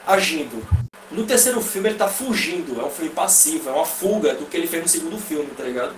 [0.06, 0.83] agindo.
[1.14, 4.56] No terceiro filme ele tá fugindo, é um filme passivo, é uma fuga do que
[4.56, 5.94] ele fez no segundo filme, tá ligado?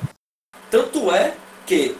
[0.70, 1.35] Tanto é
[1.66, 1.96] que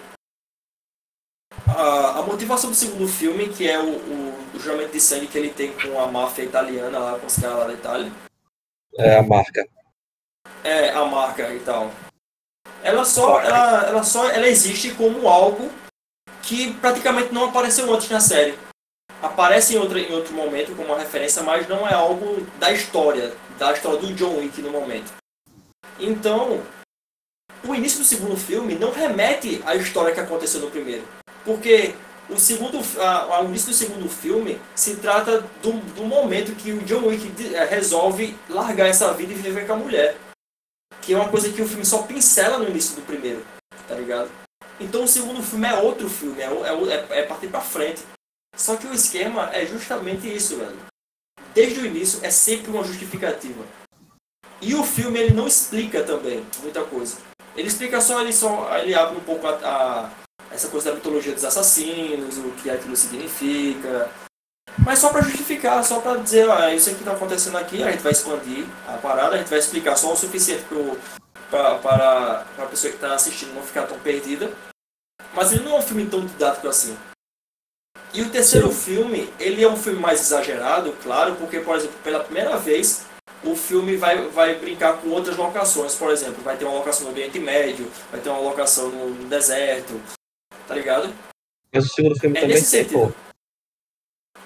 [1.67, 5.39] a, a motivação do segundo filme, que é o, o, o juramento de sangue que
[5.39, 8.13] ele tem com a máfia italiana lá, com os caras lá da Itália.
[8.99, 9.67] É a marca.
[10.63, 11.91] É, a marca e tal.
[12.83, 15.71] Ela só, ela, ela só ela existe como algo
[16.43, 18.59] que praticamente não apareceu antes na série.
[19.23, 23.35] Aparece em outro, em outro momento como uma referência, mas não é algo da história,
[23.59, 25.13] da história do John Wick no momento.
[25.99, 26.63] Então,
[27.67, 31.05] o início do segundo filme não remete à história que aconteceu no primeiro.
[31.45, 31.95] Porque
[32.29, 36.83] o segundo a, o início do segundo filme se trata do, do momento que o
[36.83, 40.17] John Wick eh, resolve largar essa vida e viver com a mulher.
[41.01, 43.45] Que é uma coisa que o filme só pincela no início do primeiro,
[43.87, 44.29] tá ligado?
[44.81, 48.03] Então o segundo filme é outro filme, é, é, é partir pra frente.
[48.57, 50.79] Só que o esquema é justamente isso, velho.
[51.55, 53.65] Desde o início é sempre uma justificativa.
[54.61, 57.19] E o filme ele não explica também muita coisa.
[57.55, 60.11] Ele explica só, ele só ele abre um pouco a, a
[60.51, 64.11] essa coisa da mitologia dos assassinos, o que aquilo significa.
[64.79, 68.03] Mas só para justificar, só para dizer, ah, isso aqui está acontecendo aqui, a gente
[68.03, 70.65] vai expandir a parada, a gente vai explicar só o suficiente
[71.51, 74.51] para para a pessoa que está assistindo não ficar tão perdida.
[75.35, 76.97] Mas ele não é um filme tão didático assim.
[78.17, 78.95] E o terceiro Sim.
[78.95, 83.05] filme, ele é um filme mais exagerado, claro, porque, por exemplo, pela primeira vez,
[83.45, 85.95] o filme vai, vai brincar com outras locações.
[85.95, 90.01] Por exemplo, vai ter uma locação no Oriente Médio, vai ter uma locação no deserto,
[90.67, 91.13] tá ligado?
[91.71, 93.15] Mas o segundo filme é também nesse sentido.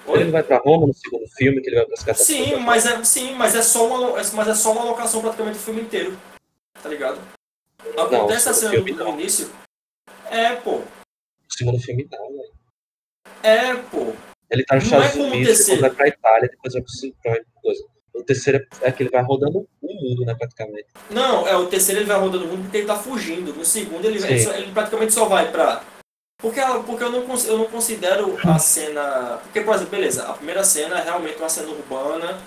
[0.08, 2.26] Ele vai pra Roma no segundo filme, que ele vai pras catapultas?
[2.26, 5.62] Sim, mas é, sim, mas é só uma, mas é só uma locação praticamente do
[5.62, 6.18] filme inteiro.
[6.82, 7.20] Tá ligado?
[7.96, 9.48] Acontece não, a cena do, do início.
[10.28, 10.78] É, pô.
[10.78, 10.84] O
[11.48, 12.59] segundo filme não, velho.
[13.42, 14.12] É, pô.
[14.50, 17.84] Ele tá nos Estados é Unidos, depois vai pra Itália, depois vai pro coisa.
[18.12, 20.88] O terceiro é que ele vai rodando o mundo, né, praticamente.
[21.08, 23.54] Não, é o terceiro ele vai rodando o mundo porque ele tá fugindo.
[23.54, 25.84] No segundo ele, ele, só, ele, praticamente só vai pra.
[26.42, 29.38] Porque, porque eu, não, eu não considero a cena.
[29.42, 32.38] Porque, por exemplo, beleza, a primeira cena é realmente uma cena urbana,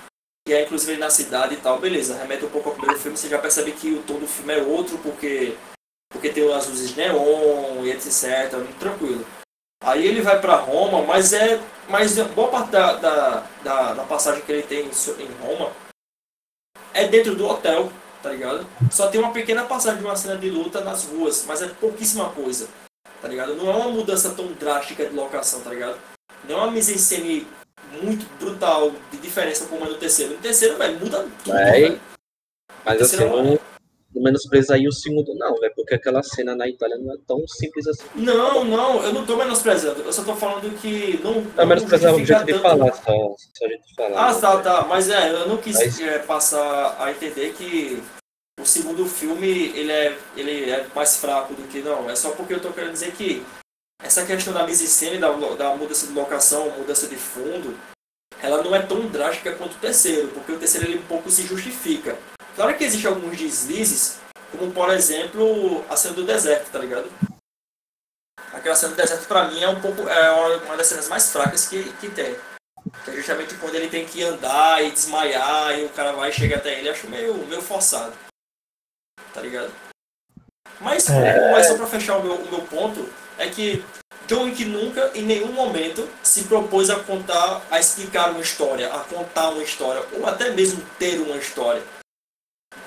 [0.48, 3.30] e é inclusive na cidade e tal, beleza, remete um pouco ao primeiro filme, você
[3.30, 5.56] já percebe que o tom do filme é outro, porque,
[6.12, 8.52] porque tem as luzes neon e etc.
[8.80, 9.26] Tranquilo.
[9.84, 11.60] Aí ele vai para Roma, mas é.
[11.90, 15.72] Mas boa parte da, da, da, da, passagem que ele tem em Roma
[16.94, 17.92] é dentro do hotel,
[18.22, 18.66] tá ligado?
[18.90, 22.30] Só tem uma pequena passagem de uma cena de luta nas ruas, mas é pouquíssima
[22.30, 22.70] coisa,
[23.22, 23.56] tá ligado?
[23.56, 25.98] Não é uma mudança tão drástica de locação, tá ligado?
[26.48, 27.46] Não é uma mise-en-scène
[28.02, 30.36] muito brutal de diferença como é no terceiro.
[30.36, 32.02] No terceiro, velho, muda tudo, é, velho.
[32.86, 33.60] Mas assim, é no
[34.22, 37.88] menosprezar aí o segundo, não, velho, porque aquela cena na Itália não é tão simples
[37.88, 38.06] assim.
[38.16, 41.42] Não, não, eu não tô menosprezando, eu só tô falando que não.
[41.42, 44.30] Não, menosprezar o jeito de falar, só, só a gente falar.
[44.30, 46.00] Ah, tá, tá, mas é, eu não quis mas...
[46.00, 48.02] é, passar a entender que
[48.60, 52.54] o segundo filme ele é, ele é mais fraco do que não, é só porque
[52.54, 53.44] eu tô querendo dizer que
[54.04, 57.78] essa questão da mise-scène, da, da mudança de locação, mudança de fundo,
[58.42, 61.44] ela não é tão drástica quanto o terceiro, porque o terceiro ele um pouco se
[61.46, 62.18] justifica.
[62.56, 64.20] Claro que existem alguns deslizes,
[64.52, 67.12] como por exemplo a cena do deserto, tá ligado?
[68.54, 71.68] Aquela cena do deserto pra mim é um pouco é uma das cenas mais fracas
[71.68, 72.36] que, que tem.
[73.06, 76.34] Que é justamente quando ele tem que andar e desmaiar e o cara vai e
[76.34, 78.14] chega até ele, acho meio, meio forçado.
[79.34, 79.72] Tá ligado?
[80.80, 81.52] Mas, é...
[81.52, 83.84] mas só pra fechar o meu, o meu ponto, é que
[84.32, 89.50] Wick nunca, em nenhum momento, se propôs a contar, a explicar uma história, a contar
[89.50, 91.82] uma história, ou até mesmo ter uma história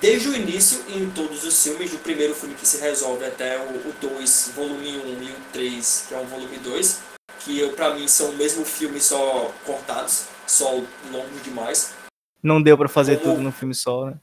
[0.01, 3.92] desde o início em todos os filmes, do primeiro filme que se resolve até o
[4.01, 7.01] 2, volume 1 um, e o 3, que é um volume 2,
[7.40, 10.75] que pra mim são o mesmo filme só cortados, só
[11.11, 11.94] longos demais.
[12.42, 13.33] Não deu para fazer Como...
[13.33, 14.14] tudo no filme só, né?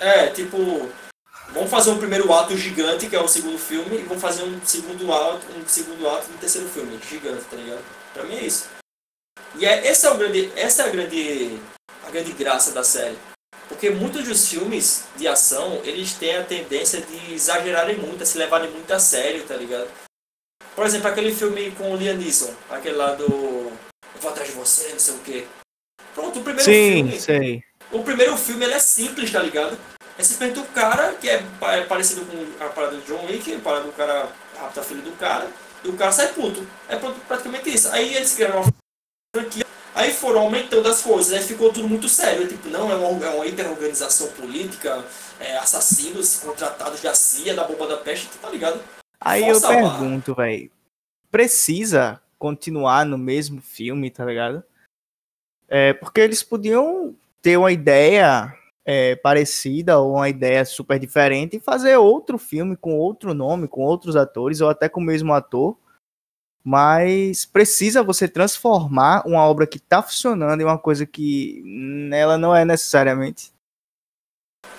[0.00, 0.56] É, tipo,
[1.52, 4.60] vamos fazer um primeiro ato gigante, que é o segundo filme, e vamos fazer um
[4.64, 7.84] segundo ato, um segundo ato no terceiro filme, gigante, tá ligado?
[8.12, 8.68] Pra mim é isso.
[9.56, 11.58] E é, esse é o grande, essa é a grande,
[12.06, 13.16] a grande graça da série
[13.68, 18.38] Porque muitos dos filmes de ação, eles têm a tendência de exagerarem muito, a se
[18.38, 19.88] levarem muito a sério, tá ligado?
[20.74, 24.54] Por exemplo, aquele filme com o Liam Neeson, aquele lá do Eu vou atrás de
[24.54, 25.46] você, não sei o quê.
[26.14, 27.20] Pronto, o primeiro Sim, filme.
[27.20, 27.64] sei.
[27.90, 29.78] O primeiro filme ele é simples, tá ligado?
[30.18, 33.58] É simplesmente o cara, que é é parecido com a parada do John Wick, a
[33.60, 35.48] parada do cara rapta a filha do cara,
[35.82, 36.66] e o cara sai puto.
[36.88, 37.88] É pr- praticamente isso.
[37.90, 38.72] Aí eles criaram uma
[39.34, 42.46] franquia, aí foram aumentando as coisas, aí ficou tudo muito sério.
[42.46, 45.04] Tipo, não, é uma, é uma hiperorganização política,
[45.40, 48.80] é, assassinos contratados da CIA, da bomba da peste, tá ligado?
[49.20, 49.98] Aí eu Força barra.
[49.98, 50.70] pergunto, velho.
[51.30, 54.62] Precisa continuar no mesmo filme, tá ligado?
[55.68, 61.60] É, porque eles podiam ter uma ideia é, parecida ou uma ideia super diferente e
[61.60, 65.76] fazer outro filme com outro nome, com outros atores ou até com o mesmo ator.
[66.64, 71.62] Mas precisa você transformar uma obra que tá funcionando em uma coisa que
[72.12, 73.52] ela não é necessariamente.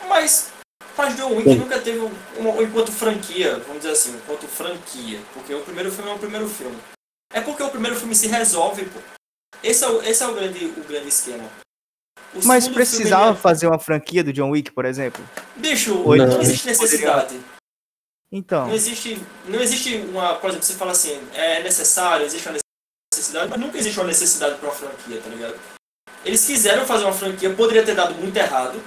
[0.08, 0.54] Mas,
[0.98, 5.20] mas John Wick nunca teve um, um- enquanto franquia, vamos dizer assim, enquanto franquia.
[5.34, 6.78] Porque o primeiro filme é o primeiro filme.
[7.34, 9.00] É porque o primeiro filme se resolve, pô.
[9.62, 11.50] Esse é o, esse é o, grande, o grande esquema.
[12.36, 15.24] O Mas precisava filme, fazer uma franquia do John Wick, por exemplo?
[15.56, 16.42] Bicho, não, não.
[16.42, 17.40] existe necessidade.
[18.32, 18.68] Então.
[18.68, 22.58] Não existe, não existe uma, por exemplo, você fala assim, é necessário, existe uma
[23.14, 25.60] necessidade, mas nunca existe uma necessidade para uma franquia, tá ligado?
[26.26, 28.82] Eles quiseram fazer uma franquia, poderia ter dado muito errado,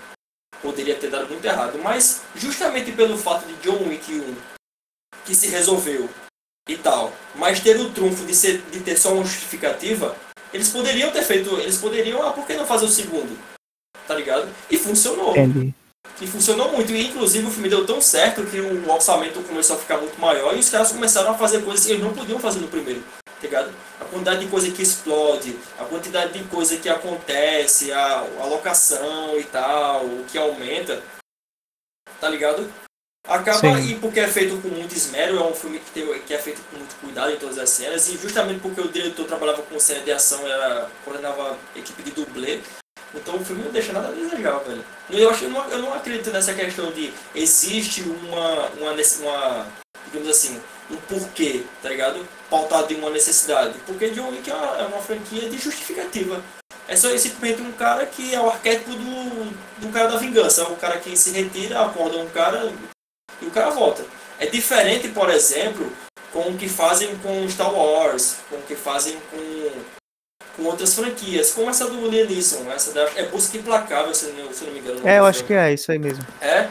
[0.61, 4.37] poderia ter dado muito errado, mas justamente pelo fato de John Wick 1,
[5.25, 6.11] que se resolveu
[6.69, 10.17] e tal, mas ter o trunfo de, ser, de ter só uma justificativa,
[10.53, 13.39] eles poderiam ter feito, eles poderiam, ah, por que não fazer o segundo?
[14.07, 14.49] Tá ligado?
[14.71, 15.31] E funcionou.
[15.31, 15.75] Entendi.
[16.21, 16.93] E funcionou muito.
[16.93, 20.57] E inclusive o filme deu tão certo que o orçamento começou a ficar muito maior
[20.57, 23.03] e os caras começaram a fazer coisas que eles não podiam fazer no primeiro.
[23.25, 23.75] Tá ligado?
[24.01, 29.39] A quantidade de coisa que explode, a quantidade de coisa que acontece, a, a locação
[29.39, 31.03] e tal, o que aumenta.
[32.21, 32.67] Tá ligado?
[33.29, 33.91] Acaba, Sim.
[33.91, 36.61] e porque é feito com muito esmero, é um filme que, tem, que é feito
[36.71, 40.01] com muito cuidado em todas as cenas, e justamente porque o diretor trabalhava com cena
[40.01, 42.61] de ação, era, coordenava equipe de dublê,
[43.15, 44.85] então o filme não deixa nada a desejar, velho.
[45.11, 49.67] Eu, acho, eu, não, eu não acredito nessa questão de existe uma, uma, uma,
[50.07, 50.61] digamos assim,
[50.91, 52.27] um porquê, tá ligado?
[52.51, 53.75] Pautado em uma necessidade.
[53.87, 56.43] Porque John Wick é uma, é uma franquia de justificativa.
[56.89, 60.63] É só simplesmente um cara que é o arquétipo do, do cara da vingança.
[60.63, 62.73] É o cara que se retira, acorda um cara
[63.47, 64.05] e o cara volta.
[64.39, 65.91] É diferente, por exemplo,
[66.33, 69.71] com o que fazem com Star Wars, com o que fazem com,
[70.57, 74.53] com outras franquias, como essa do Liam Neeson, essa da, é Busca Implacável, se não,
[74.53, 75.09] se não me engano.
[75.09, 76.27] É, eu acho que é isso aí mesmo.
[76.41, 76.69] É.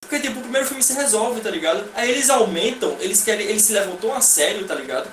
[0.00, 1.90] Porque, tipo, o primeiro filme se resolve, tá ligado?
[1.94, 5.10] Aí eles aumentam, eles querem, eles se levam tão a sério, tá ligado?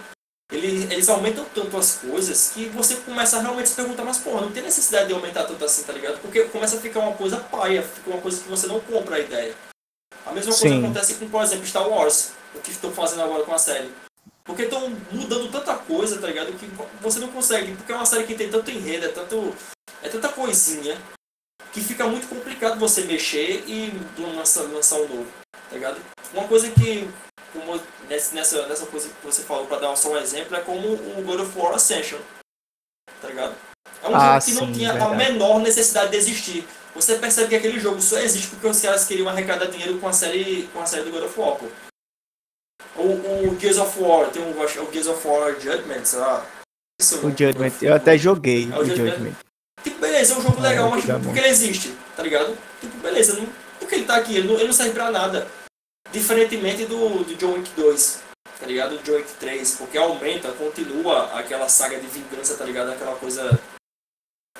[0.51, 4.41] Eles, eles aumentam tanto as coisas que você começa a realmente se perguntar, mas porra,
[4.41, 6.19] não tem necessidade de aumentar tanto assim, tá ligado?
[6.21, 9.19] Porque começa a ficar uma coisa paia, fica uma coisa que você não compra a
[9.19, 9.53] ideia.
[10.29, 10.83] A mesma coisa Sim.
[10.83, 13.91] acontece com, por exemplo, Star Wars, o que estão fazendo agora com a série.
[14.43, 16.53] Porque estão mudando tanta coisa, tá ligado?
[16.53, 16.69] Que
[17.01, 19.55] você não consegue, porque é uma série que tem tanto enredo, é tanto.
[20.03, 20.97] É tanta coisinha
[21.73, 25.99] que fica muito complicado você mexer e lançar, lançar um novo, tá ligado?
[26.33, 27.09] Uma coisa que,
[27.51, 31.23] como nessa, nessa, coisa que você falou, pra dar só um exemplo, é como o
[31.23, 32.19] God of War Ascension,
[33.21, 33.55] tá ligado?
[34.03, 35.15] É um Ah, jogo que não sim, tinha a verdade.
[35.15, 36.67] menor necessidade de existir.
[36.95, 40.13] Você percebe que aquele jogo só existe porque os caras queriam arrecadar dinheiro com a
[40.13, 41.65] série, com a série do God of War, pô.
[42.95, 46.45] O, o Gears of War, tem um, é o Gears of War Judgment, sei lá.
[46.99, 47.71] É O Judgment.
[47.81, 49.11] Eu até joguei É o o Judgment.
[49.11, 49.35] Judgment.
[49.83, 51.45] Tipo, beleza, é um jogo legal, mas jogar tipo, por que muito.
[51.45, 51.95] ele existe?
[52.15, 52.57] Tá ligado?
[52.81, 53.45] Tipo, beleza, não,
[53.79, 54.35] por que ele tá aqui?
[54.35, 55.47] Ele não, ele não serve pra nada.
[56.11, 58.19] Diferentemente do, do John Wick 2,
[58.59, 58.97] tá ligado?
[58.97, 62.91] Do John Wick 3, porque aumenta, continua aquela saga de vingança, tá ligado?
[62.91, 63.57] Aquela coisa.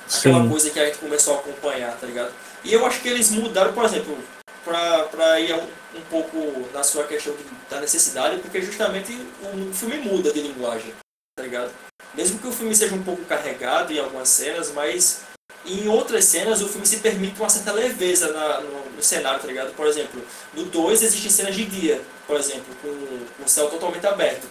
[0.08, 0.50] Aquela Sim.
[0.50, 2.34] coisa que a gente começou a acompanhar, tá ligado?
[2.64, 4.18] E eu acho que eles mudaram, por exemplo,
[4.66, 5.64] pra, pra ir um,
[5.98, 10.94] um pouco na sua questão de- da necessidade, porque justamente o filme muda de linguagem,
[11.38, 11.72] tá ligado?
[12.16, 15.22] Mesmo que o filme seja um pouco carregado em algumas cenas, mas
[15.66, 19.48] em outras cenas o filme se permite uma certa leveza na- no, no cenário, tá
[19.48, 19.74] ligado?
[19.76, 20.22] Por exemplo,
[20.54, 22.90] no 2 existem cenas de dia, por exemplo, com,
[23.38, 24.48] com o céu totalmente aberto.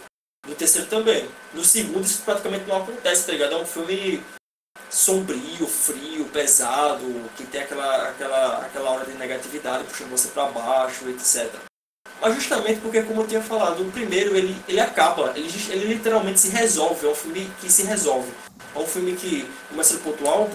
[0.47, 1.27] No terceiro também.
[1.53, 3.53] No segundo isso praticamente não acontece, tá ligado?
[3.53, 4.23] É um filme
[4.89, 7.05] sombrio, frio, pesado,
[7.37, 11.53] que tem aquela, aquela, aquela hora de negatividade puxando você pra baixo, etc.
[12.21, 16.39] Mas justamente porque, como eu tinha falado, o primeiro ele, ele acaba, ele, ele literalmente
[16.39, 18.31] se resolve, é um filme que se resolve.
[18.75, 20.49] É um filme que começa do ponto A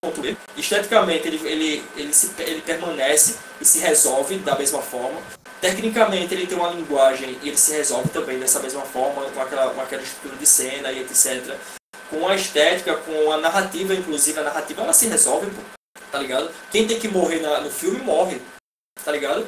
[0.00, 0.36] ponto B.
[0.56, 5.20] Esteticamente ele, ele, ele, se, ele permanece e se resolve da mesma forma.
[5.60, 9.70] Tecnicamente ele tem uma linguagem e ele se resolve também dessa mesma forma, com aquela,
[9.70, 11.56] com aquela estrutura de cena e etc.
[12.10, 15.62] Com a estética, com a narrativa, inclusive, a narrativa ela se resolve, pô.
[16.10, 16.50] tá ligado?
[16.70, 18.40] Quem tem que morrer na, no filme morre,
[19.04, 19.46] tá ligado?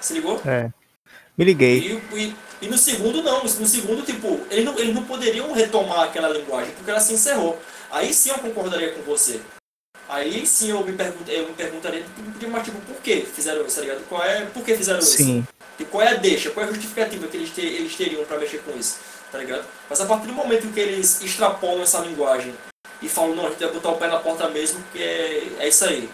[0.00, 0.40] Se ligou?
[0.46, 0.70] É.
[1.36, 1.78] Me liguei.
[1.78, 3.42] E, e, e, no segundo, não.
[3.42, 7.60] No segundo, tipo, eles não, eles não poderiam retomar aquela linguagem, porque ela se encerrou.
[7.90, 9.40] Aí sim eu concordaria com você.
[10.08, 12.04] Aí sim eu me, pergunt, eu me perguntaria,
[12.50, 14.08] mas tipo, por que fizeram isso, tá ligado?
[14.08, 15.40] Qual é, por que fizeram sim.
[15.40, 15.48] isso?
[15.78, 18.38] E qual é a deixa, qual é a justificativa que eles, te, eles teriam para
[18.38, 18.98] mexer com isso,
[19.30, 19.66] tá ligado?
[19.88, 22.54] Mas a partir do momento que eles extrapolam essa linguagem
[23.00, 25.68] e falam, não, a gente vai botar o pé na porta mesmo, porque é, é
[25.68, 26.08] isso aí.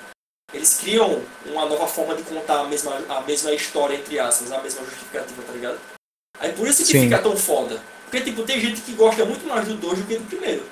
[0.53, 4.63] Eles criam uma nova forma de contar a mesma, a mesma história, entre aspas, a
[4.63, 5.81] mesma justificativa, tá ligado?
[6.39, 7.03] Aí por isso que Sim.
[7.03, 7.83] fica tão foda.
[8.05, 10.65] Porque, tipo, tem gente que gosta muito mais do 2 do que do primeiro.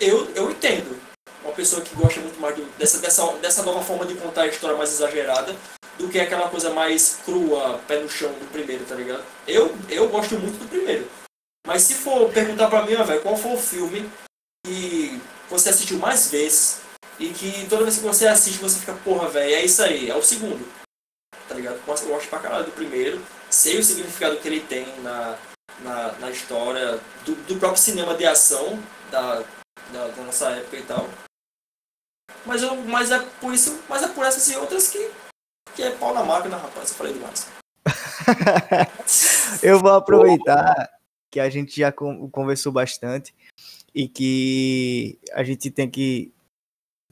[0.00, 0.98] Eu, eu entendo.
[1.42, 4.46] Uma pessoa que gosta muito mais do, dessa, dessa, dessa nova forma de contar a
[4.46, 5.54] história mais exagerada
[5.98, 9.22] do que aquela coisa mais crua, pé no chão do primeiro, tá ligado?
[9.46, 11.06] Eu, eu gosto muito do primeiro.
[11.66, 14.10] Mas se for perguntar pra mim, velho, qual foi o filme
[14.64, 16.80] que você assistiu mais vezes
[17.18, 20.14] e que toda vez que você assiste você fica, porra, velho, é isso aí, é
[20.14, 20.66] o segundo.
[21.48, 21.76] Tá ligado?
[21.76, 25.38] Eu gosto pra caralho do primeiro, sei o significado que ele tem na,
[25.80, 28.78] na, na história do, do próprio cinema de ação
[29.10, 29.42] da,
[29.92, 31.08] da, da, nossa época e tal.
[32.44, 35.10] Mas, eu, mas é por isso, mas é por essas e outras que,
[35.74, 36.90] que é pau na máquina, rapaz.
[36.90, 37.48] Eu falei demais.
[39.62, 40.93] eu vou aproveitar
[41.34, 43.34] que a gente já conversou bastante
[43.92, 46.32] e que a gente tem que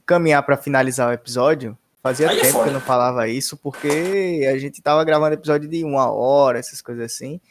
[0.05, 1.77] caminhar para finalizar o episódio.
[2.01, 5.33] Fazia Aí é tempo é que eu não falava isso, porque a gente tava gravando
[5.33, 7.41] episódio de uma hora, essas coisas assim.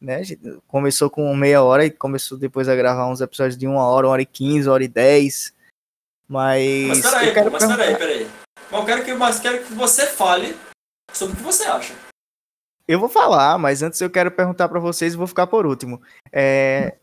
[0.00, 0.16] Né?
[0.16, 3.86] A gente começou com meia hora e começou depois a gravar uns episódios de uma
[3.86, 5.54] hora, uma hora e quinze, uma hora e dez.
[6.26, 6.88] Mas.
[6.88, 7.76] Mas peraí, mas perguntar...
[7.76, 8.30] peraí, peraí.
[8.68, 10.56] Mas eu quero que, mas quero que você fale
[11.12, 11.94] sobre o que você acha.
[12.86, 16.02] Eu vou falar, mas antes eu quero perguntar para vocês e vou ficar por último.
[16.32, 16.98] É...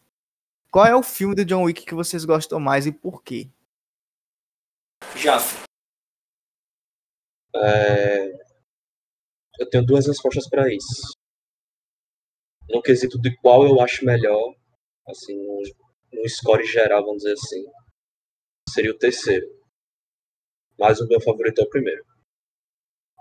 [0.72, 3.50] Qual é o filme do John Wick que vocês gostam mais e por quê?
[5.16, 5.64] Jaf.
[7.56, 8.32] É...
[9.60, 11.14] Eu tenho duas respostas para isso.
[12.70, 14.56] No quesito de qual eu acho melhor,
[15.08, 15.62] assim, no,
[16.14, 17.66] no score geral, vamos dizer assim,
[18.70, 19.48] seria o terceiro.
[20.78, 22.06] Mas o meu favorito é o primeiro.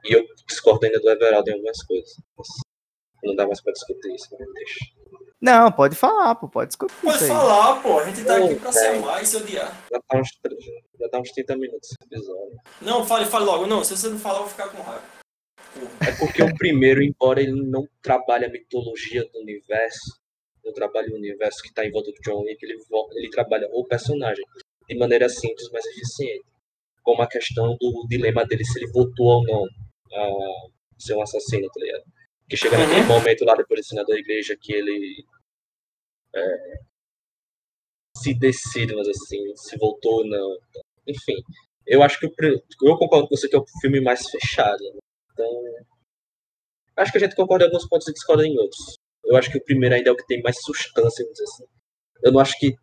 [0.04, 2.14] E eu discordo ainda do Everaldo em algumas coisas.
[3.22, 4.78] Não dá mais pra discutir isso, mas deixa.
[5.40, 6.94] Não, pode falar, pô, pode discutir.
[7.00, 9.86] Pode falar, pô, a gente tá aqui pra ser mais e odiar.
[9.90, 10.28] Já tá, uns,
[11.00, 12.56] já tá uns 30 minutos esse episódio.
[12.82, 13.66] Não, fale, fale logo.
[13.66, 15.02] Não, se você não falar, eu vou ficar com raiva.
[16.06, 20.18] É porque o primeiro, embora ele não trabalhe a mitologia do universo,
[20.64, 22.76] não trabalhe o universo que tá em volta do John Wick, ele,
[23.12, 24.44] ele trabalha o personagem
[24.88, 26.44] de maneira simples, mas eficiente.
[27.02, 29.66] Como a questão do dilema dele se ele votou ou não
[30.12, 30.30] a
[30.98, 32.04] ser um assassino, tá ligado?
[32.48, 32.86] Que chega uhum.
[32.86, 35.24] naquele momento lá depois de da igreja que ele
[36.34, 36.78] é,
[38.16, 40.58] se decide, mas assim, se voltou ou não.
[41.06, 41.36] Enfim,
[41.86, 42.32] eu acho que o,
[42.82, 44.82] eu concordo com você que é o filme mais fechado.
[44.82, 45.00] Né?
[45.32, 45.46] Então,
[46.96, 48.96] acho que a gente concorda em alguns pontos e discorda em outros.
[49.24, 51.64] Eu acho que o primeiro ainda é o que tem mais substância, vamos dizer assim.
[52.22, 52.74] Eu não acho que.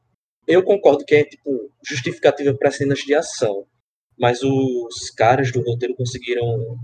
[0.47, 3.67] Eu concordo que é, tipo, justificativa para cenas de ação.
[4.17, 6.77] Mas os caras do roteiro conseguiram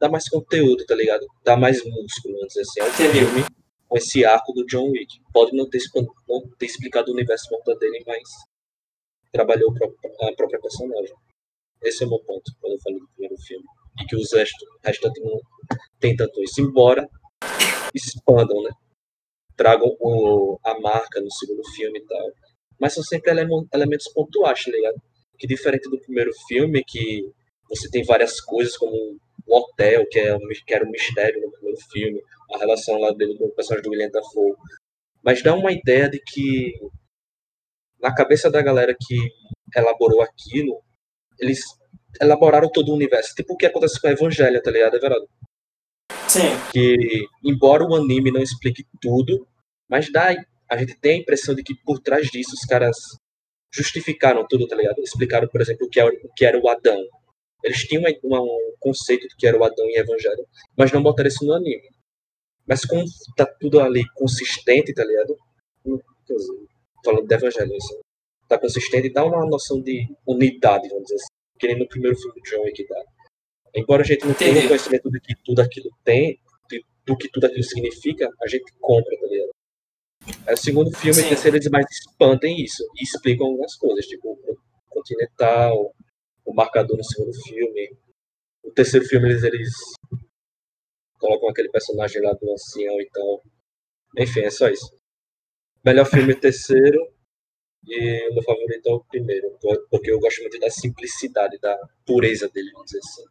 [0.00, 1.26] dar mais conteúdo, tá ligado?
[1.44, 2.80] Dar mais músculo, vamos dizer assim.
[2.80, 3.44] É um filme
[3.88, 5.20] com esse arco do John Wick.
[5.32, 5.80] Pode não ter,
[6.28, 8.22] não ter explicado o universo volta dele, mas
[9.32, 11.14] trabalhou a própria personagem.
[11.82, 13.64] Esse é o meu ponto quando eu falei do primeiro filme.
[14.00, 15.40] E que os restantes não
[15.98, 16.60] tem tanto isso.
[16.60, 17.08] Embora
[17.94, 18.70] expandam, né?
[19.56, 22.30] Tragam o, a marca no segundo filme e tal.
[22.80, 25.02] Mas são sempre elementos pontuais, tá ligado?
[25.36, 27.28] Que diferente do primeiro filme, que
[27.68, 29.18] você tem várias coisas como
[29.48, 32.22] o hotel, que, é, que era um mistério no primeiro filme,
[32.54, 34.54] a relação lá dele com o personagem do William Dafoe.
[35.24, 36.74] Mas dá uma ideia de que,
[38.00, 39.16] na cabeça da galera que
[39.74, 40.80] elaborou aquilo,
[41.38, 41.60] eles
[42.20, 43.34] elaboraram todo o universo.
[43.34, 45.28] Tipo o que acontece com o Evangelho, tá ligado, Everaldo?
[46.28, 46.48] Sim.
[46.72, 49.46] Que, embora o anime não explique tudo,
[49.88, 50.34] mas dá,
[50.70, 52.96] a gente tem a impressão de que por trás disso os caras
[53.72, 54.98] justificaram tudo, tá ligado?
[55.00, 57.02] Explicaram, por exemplo, o que era, o, que era o Adão,
[57.62, 60.46] eles tinham uma, um conceito de que era o Adão e Evangelho,
[60.76, 61.88] mas não botaram isso no anime.
[62.66, 63.04] Mas como
[63.36, 65.36] tá tudo ali consistente, tá ligado?
[67.04, 67.98] Falando de Evangelho, assim,
[68.46, 71.28] tá consistente, dá uma noção de unidade, vamos dizer assim.
[71.58, 73.02] Que nem no primeiro filme de John Wick dá.
[73.74, 76.38] Embora a gente não tenha conhecimento do que tudo aquilo tem,
[77.06, 79.50] do que tudo aquilo significa, a gente compra, tá ligado?
[80.46, 84.28] É, o segundo filme, o terceiro, eles mais expandem isso e explicam algumas coisas, tipo
[84.28, 84.56] o
[84.90, 85.94] Continental,
[86.48, 87.96] o marcador no segundo filme.
[88.64, 89.70] O terceiro filme eles, eles
[91.18, 93.42] colocam aquele personagem lá do ancião e tal.
[94.16, 94.90] Enfim, é só isso.
[95.84, 97.12] Melhor filme terceiro.
[97.86, 99.56] E o meu favorito é o primeiro,
[99.90, 103.24] porque eu gosto muito da simplicidade, da pureza dele, vamos dizer assim.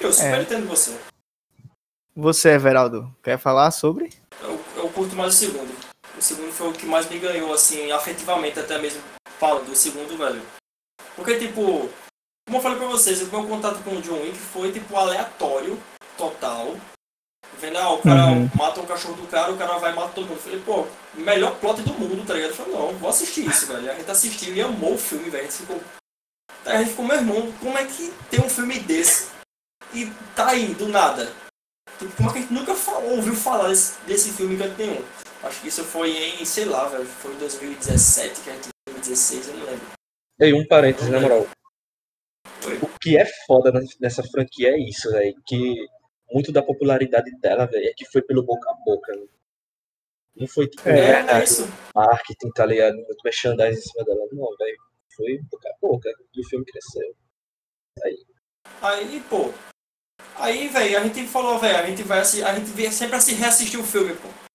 [0.00, 0.42] Eu super é.
[0.42, 0.98] entendo você.
[2.16, 4.10] Você, Everaldo, quer falar sobre?
[4.40, 5.72] Eu, eu curto mais o segundo.
[6.16, 9.00] O segundo foi o que mais me ganhou, assim, afetivamente, até mesmo
[9.38, 10.42] falando do segundo, velho.
[11.14, 11.88] Porque, tipo,
[12.46, 15.78] como eu falei pra vocês, o meu contato com o John Wick foi, tipo, aleatório,
[16.16, 16.76] total.
[17.60, 18.48] Vendo, ah, o cara uhum.
[18.54, 20.36] mata o cachorro do cara, o cara vai matar todo mundo.
[20.36, 22.50] Eu falei, pô, melhor plot do mundo, tá ligado?
[22.50, 23.90] Eu falei, não, vou assistir isso, velho.
[23.90, 25.42] A gente assistiu e amou o filme, velho.
[25.42, 25.80] A gente ficou.
[26.64, 29.28] A gente ficou, meu irmão, como é que tem um filme desse
[29.92, 31.32] e tá aí, do nada?
[31.98, 34.78] Tipo, como é que a gente nunca falou, ouviu falar desse, desse filme em canto
[34.78, 35.04] nenhum?
[35.42, 38.68] Acho que isso foi em, sei lá, velho, foi em 2017, que a gente
[38.98, 39.86] 2016, eu não lembro.
[40.40, 41.46] Ei, um parênteses, na moral.
[42.82, 45.34] O que é foda nessa franquia é isso, velho.
[45.46, 45.74] Que
[46.30, 49.12] muito da popularidade dela, velho, é que foi pelo boca a boca.
[49.16, 49.26] Né?
[50.36, 51.66] Não foi tipo é, é isso.
[51.94, 52.96] marketing, tá ligado?
[52.96, 54.20] Muito merchandising em cima dela.
[54.32, 54.76] Não, velho.
[55.16, 56.10] Foi boca a boca.
[56.34, 57.14] E o filme cresceu.
[58.04, 58.18] Aí.
[58.82, 59.52] Aí, pô.
[60.36, 63.80] Aí, velho, a gente falou, velho, a gente vai a gente vem sempre assim reassistir
[63.80, 64.47] o filme, pô.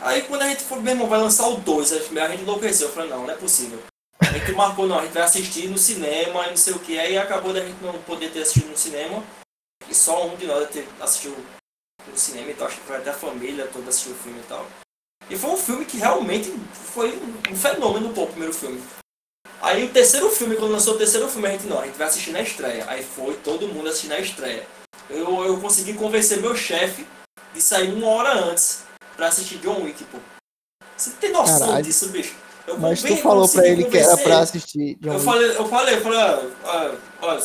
[0.00, 1.98] Aí quando a gente falou, meu irmão, vai lançar o 2, a
[2.28, 2.88] gente enlouqueceu.
[2.88, 3.82] Eu falei, não, não é possível.
[4.18, 6.98] A gente marcou, não, a gente vai assistir no cinema e não sei o que.
[6.98, 9.22] Aí acabou da gente não poder ter assistido no cinema.
[9.88, 10.68] E só um de nós
[11.00, 11.36] assistiu
[12.06, 14.66] no cinema, então acho que foi até a família toda assistiu o filme e tal.
[15.28, 17.18] E foi um filme que realmente foi
[17.50, 18.82] um fenômeno, pô, o primeiro filme.
[19.60, 22.06] Aí o terceiro filme, quando lançou o terceiro filme, a gente não, a gente vai
[22.06, 22.84] assistir na estreia.
[22.88, 24.66] Aí foi todo mundo assistir na estreia.
[25.08, 27.06] Eu, eu consegui convencer meu chefe
[27.52, 28.84] de sair uma hora antes
[29.20, 30.18] pra assistir John Wick, pô.
[30.96, 31.84] Você tem noção Caralho.
[31.84, 32.34] disso, bicho?
[32.66, 35.24] Eu Mas tu falou pra ele que era pra assistir John eu Wick.
[35.26, 37.42] Falei, eu falei, eu falei, olha, olha, olha,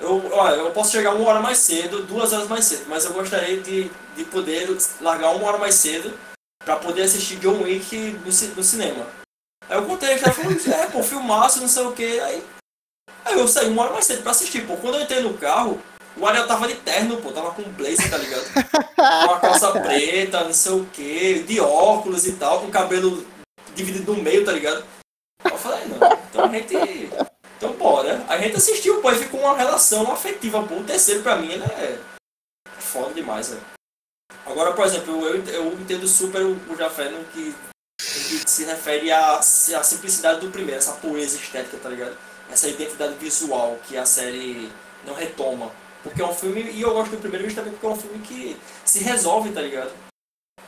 [0.00, 3.12] eu, olha, eu posso chegar uma hora mais cedo, duas horas mais cedo, mas eu
[3.12, 6.18] gostaria de, de poder largar uma hora mais cedo
[6.64, 8.24] pra poder assistir John Wick no,
[8.56, 9.06] no cinema.
[9.68, 12.44] Aí eu contei, já falou, é, pô, filmaço, não sei o que, aí,
[13.24, 14.76] aí eu saí uma hora mais cedo pra assistir, pô.
[14.76, 15.80] Quando eu entrei no carro,
[16.16, 18.44] o Ariel tava de terno, pô, tava com blazer, tá ligado?
[18.94, 23.26] com a calça preta, não sei o que, de óculos e tal, com cabelo
[23.74, 24.84] dividido no meio, tá ligado?
[25.44, 26.74] Eu falei, não, então a gente
[27.60, 28.24] então, bora.
[28.26, 30.76] A gente assistiu, pô, e ficou uma relação afetiva, pô.
[30.76, 31.98] O terceiro, pra mim, ele é
[32.78, 33.60] foda demais, velho.
[34.46, 37.54] Agora, por exemplo, eu, eu entendo super o, o Jafé no que,
[38.00, 42.16] que se refere à, à simplicidade do primeiro, essa pureza estética, tá ligado?
[42.50, 44.72] Essa identidade visual que a série
[45.06, 45.70] não retoma.
[46.02, 48.56] Porque é um filme, e eu gosto do primeiro justamente porque é um filme que
[48.84, 49.92] se resolve, tá ligado?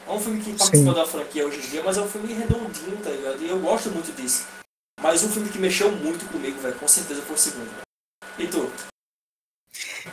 [0.06, 2.96] É um filme que participa da franquia hoje em dia, mas é um filme redondinho,
[2.98, 3.42] tá ligado?
[3.42, 4.46] E eu gosto muito disso.
[5.00, 7.70] Mas um filme que mexeu muito comigo, velho, com certeza foi o segundo.
[7.70, 7.82] Véio.
[8.38, 8.70] E tu?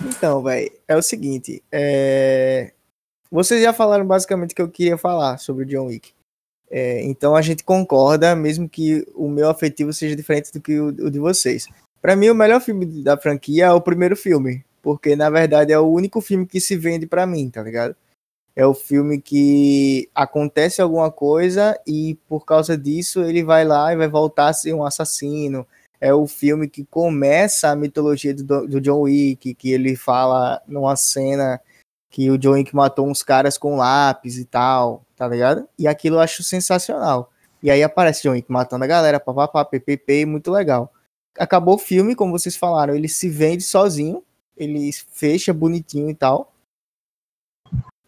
[0.06, 1.64] Então, velho, é o seguinte.
[1.72, 2.72] É...
[3.32, 6.14] Vocês já falaram basicamente o que eu queria falar sobre o John Wick.
[6.72, 10.88] É, então a gente concorda, mesmo que o meu afetivo seja diferente do que o,
[10.88, 11.68] o de vocês.
[12.02, 15.80] Para mim, o melhor filme da franquia é o primeiro filme, porque na verdade é
[15.80, 17.96] o único filme que se vende para mim, tá ligado?
[18.60, 23.96] é o filme que acontece alguma coisa e por causa disso ele vai lá e
[23.96, 25.66] vai voltar a ser um assassino.
[26.02, 30.98] É o filme que começa a mitologia do, do John Wick, que ele fala numa
[30.98, 31.62] cena
[32.10, 35.66] que o John Wick matou uns caras com lápis e tal, tá ligado?
[35.78, 37.32] E aquilo eu acho sensacional.
[37.64, 40.92] E aí aparece John Wick matando a galera, papapá, ppp, muito legal.
[41.38, 44.22] Acabou o filme, como vocês falaram, ele se vende sozinho,
[44.60, 46.54] ele fecha bonitinho e tal.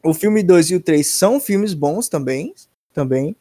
[0.04, 2.54] O filme 2 e o 3 são filmes bons também,
[2.94, 3.36] também,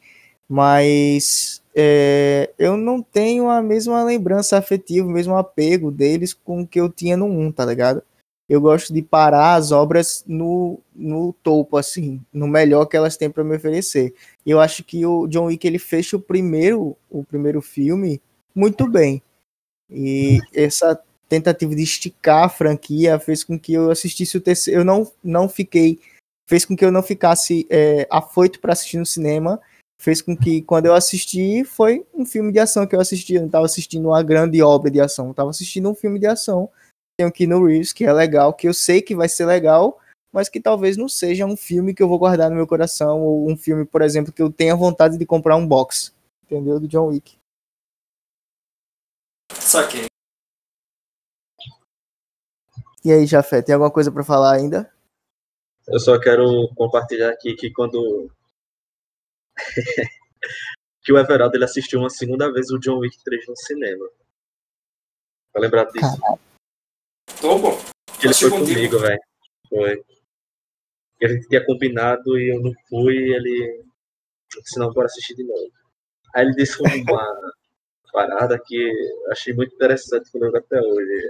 [0.48, 6.66] mas é, eu não tenho a mesma lembrança afetiva, o mesmo apego deles com o
[6.66, 8.02] que eu tinha no 1, tá ligado?
[8.48, 13.30] Eu gosto de parar as obras no, no topo, assim, no melhor que elas têm
[13.30, 14.12] para me oferecer.
[14.44, 18.20] Eu acho que o John Wick ele fecha o primeiro, o primeiro filme
[18.52, 19.22] muito bem.
[19.88, 21.00] E essa
[21.30, 24.80] tentativa de esticar a franquia fez com que eu assistisse o terceiro.
[24.80, 26.00] Eu não, não fiquei
[26.46, 29.60] fez com que eu não ficasse é, afoito para assistir no cinema,
[30.00, 33.42] fez com que quando eu assisti foi um filme de ação que eu assisti, eu
[33.42, 36.68] não estava assistindo uma grande obra de ação, eu estava assistindo um filme de ação.
[37.16, 40.00] Tem aqui no Reeves que é legal, que eu sei que vai ser legal,
[40.32, 43.48] mas que talvez não seja um filme que eu vou guardar no meu coração ou
[43.48, 46.12] um filme, por exemplo, que eu tenha vontade de comprar um box,
[46.44, 46.80] entendeu?
[46.80, 47.38] Do John Wick.
[49.54, 50.10] Saquei.
[53.04, 54.92] E aí, Jafé, tem alguma coisa para falar ainda?
[55.88, 58.30] Eu só quero compartilhar aqui que quando.
[61.02, 64.08] que o Everaldo ele assistiu uma segunda vez o John Wick 3 no cinema.
[65.52, 66.16] Pra lembrar disso.
[67.40, 67.70] Tô, pô.
[68.20, 69.20] Que ele foi comigo, velho.
[69.68, 70.04] Foi.
[71.22, 73.84] A gente tinha combinado e eu não fui e ele
[74.64, 75.70] senão bora assistir de novo.
[76.34, 76.90] Aí ele disse uma
[78.12, 81.28] parada que eu achei muito interessante quando eu até hoje.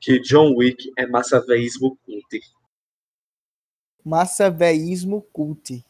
[0.00, 2.40] Que John Wick é massaveísmo cult.
[4.04, 5.84] Massaveísmo cult.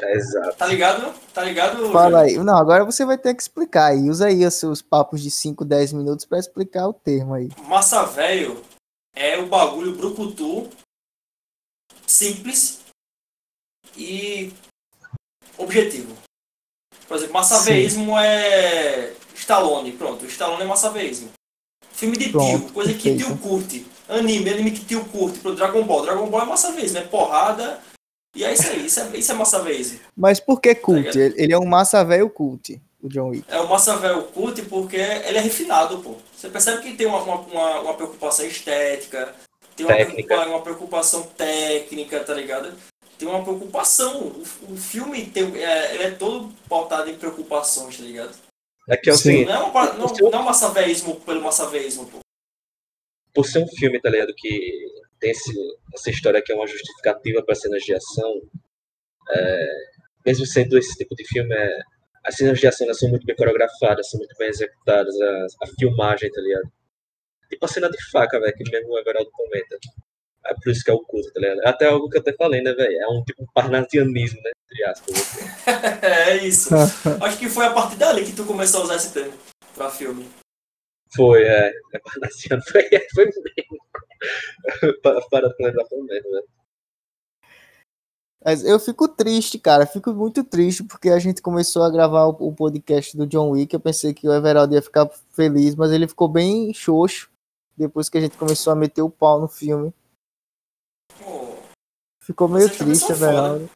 [0.00, 0.56] É, exato.
[0.56, 1.14] Tá ligado?
[1.34, 1.92] Tá ligado?
[1.92, 2.36] Fala aí.
[2.38, 4.08] Não, agora você vai ter que explicar aí.
[4.08, 7.48] Usa aí os seus papos de 5, 10 minutos pra explicar o termo aí.
[7.66, 8.62] Massa velho
[9.14, 10.70] é o bagulho brucutu,
[12.06, 12.80] simples
[13.96, 14.52] e
[15.58, 16.16] objetivo.
[17.06, 20.24] Por exemplo, massaveísmo é Stallone, pronto.
[20.24, 21.30] Stallone é massaveísmo.
[22.02, 23.86] Filme de Pronto, tio, coisa que tio curte.
[24.08, 25.38] Anime, anime que tio curte.
[25.38, 26.02] Pro Dragon Ball.
[26.02, 27.78] Dragon Ball é massaveísmo, é porrada.
[28.34, 30.00] E é isso aí, isso é, isso é massaveísmo.
[30.16, 30.98] Mas por que cult?
[31.16, 31.38] ligado?
[31.38, 33.44] Ele é um massa velho cult, o John Wick.
[33.48, 36.16] É o massa velho curte porque ele é refinado, pô.
[36.36, 39.32] Você percebe que tem uma, uma, uma, uma preocupação estética,
[39.76, 40.26] tem uma, Técnica.
[40.34, 42.72] preocupa- uma preocupação técnica, tá ligado?
[43.16, 44.18] Tem uma preocupação.
[44.22, 44.42] O,
[44.72, 48.34] o filme tem, é, ele é todo pautado em preocupações, tá ligado?
[48.88, 49.22] É que é o Sim.
[49.22, 52.18] seguinte, Não é, uma, par- não, não é um massaveísmo pelo massaveísmo, pô.
[53.34, 54.86] por ser um filme, tá ligado, que
[55.20, 55.52] tem esse,
[55.94, 58.42] essa história que é uma justificativa para cenas de ação,
[59.30, 59.68] é,
[60.26, 61.78] mesmo sendo esse tipo de filme, é,
[62.24, 66.30] as cenas de ação são muito bem coreografadas, são muito bem executadas, a, a filmagem,
[66.30, 66.70] tá ligado?
[67.48, 69.78] Tipo a cena de faca, velho, que mesmo o Everaldo comenta.
[70.46, 71.60] É por isso que é o culto, tá ligado?
[71.62, 73.00] É Até algo que eu até falei, né, velho?
[73.00, 74.50] É um tipo parnasianismo, né?
[74.64, 75.14] Entre aspas.
[75.14, 75.40] assim.
[76.02, 76.74] é isso.
[77.22, 79.34] Acho que foi a partir dali que tu começou a usar esse termo
[79.74, 80.28] pra filme.
[81.14, 81.72] Foi, é.
[81.92, 82.62] É parnasiano.
[82.66, 82.82] Foi,
[83.14, 85.02] foi mesmo.
[85.02, 86.42] para, para pra lembrar, foi mesmo, né?
[88.44, 89.86] Mas eu fico triste, cara.
[89.86, 93.72] Fico muito triste porque a gente começou a gravar o, o podcast do John Wick.
[93.72, 97.30] Eu pensei que o Everaldo ia ficar feliz, mas ele ficou bem xoxo
[97.76, 99.92] depois que a gente começou a meter o pau no filme.
[101.24, 101.56] Pô,
[102.22, 103.10] Ficou meio triste.
[103.10, 103.68] Everaldo.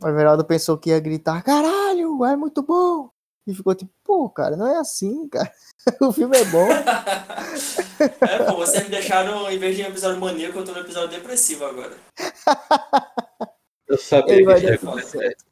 [0.00, 3.10] O Everaldo pensou que ia gritar: caralho, é muito bom.
[3.46, 5.52] E ficou tipo, pô, cara, não é assim, cara.
[6.00, 6.68] o filme é bom.
[8.28, 11.16] é, pô, vocês me deixaram, em vez de um episódio maníaco, eu tô no episódio
[11.16, 11.96] depressivo agora.
[13.88, 15.44] Eu sabia Ele vai que ia dar tudo certo.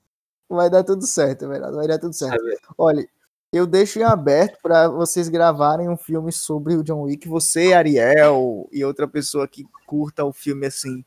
[0.48, 1.76] Vai dar tudo certo, Everaldo.
[1.78, 2.40] Vai dar tudo certo.
[2.78, 3.08] Olha,
[3.52, 7.28] eu deixo em aberto para vocês gravarem um filme sobre o John Wick.
[7.28, 11.04] Você, Ariel e outra pessoa que curta o filme assim,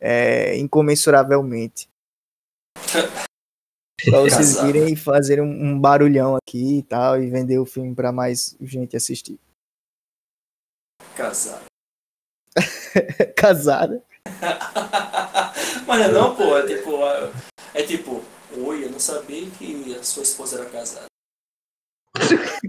[0.00, 1.88] é, incomensuravelmente.
[4.04, 8.12] Pra vocês virem e fazerem um, barulhão aqui e tal, e vender o filme para
[8.12, 9.38] mais gente assistir.
[11.16, 11.64] Casado.
[13.34, 14.02] Casada.
[15.86, 16.90] Mas não, não, pô, é tipo,
[17.72, 18.22] é tipo,
[18.58, 21.06] oi, eu não sabia que a sua esposa era casada.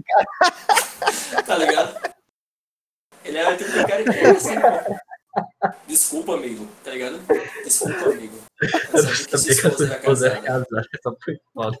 [1.46, 2.14] tá ligado?
[3.24, 4.96] Ele era tipo, cara, é assim, pô.
[5.86, 7.20] Desculpa, amigo, tá ligado?
[7.64, 8.38] Desculpa, amigo.
[8.62, 10.42] Eu sabia que sua que esposa era era casada.
[10.42, 10.88] casada.
[10.94, 11.78] Essa foi foda.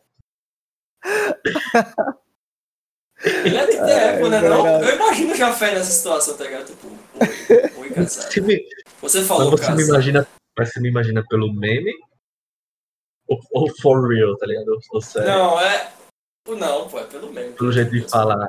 [3.24, 4.82] Ele é tipo, é, pô, né, não?
[4.82, 6.66] Eu imagino o Jafé nessa situação, tá ligado?
[6.66, 8.30] Tipo, oi, oi, casado.
[8.30, 8.62] Você me,
[9.00, 9.88] Você mas falou você me casado.
[9.88, 11.92] imagina, mas você me imagina pelo meme?
[13.28, 14.68] Ou, ou for real, tá ligado?
[14.68, 15.28] Ou, ou sério?
[15.28, 15.92] Não, é.
[16.46, 17.52] Não, pô, é pelo meme.
[17.54, 18.48] Pelo jeito de falar.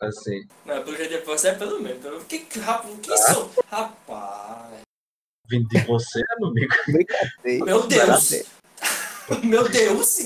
[0.00, 0.46] Assim.
[0.64, 1.98] Não, pelo jeito de você é pelo meme.
[2.00, 2.20] Pelo...
[2.24, 3.14] Que, que, rap- que Ah.
[3.14, 3.50] isso?
[3.70, 4.80] Rapaz.
[5.48, 6.72] Vindo de você, meu amigo.
[7.64, 8.32] Meu Deus!
[9.44, 10.18] Meu Deus!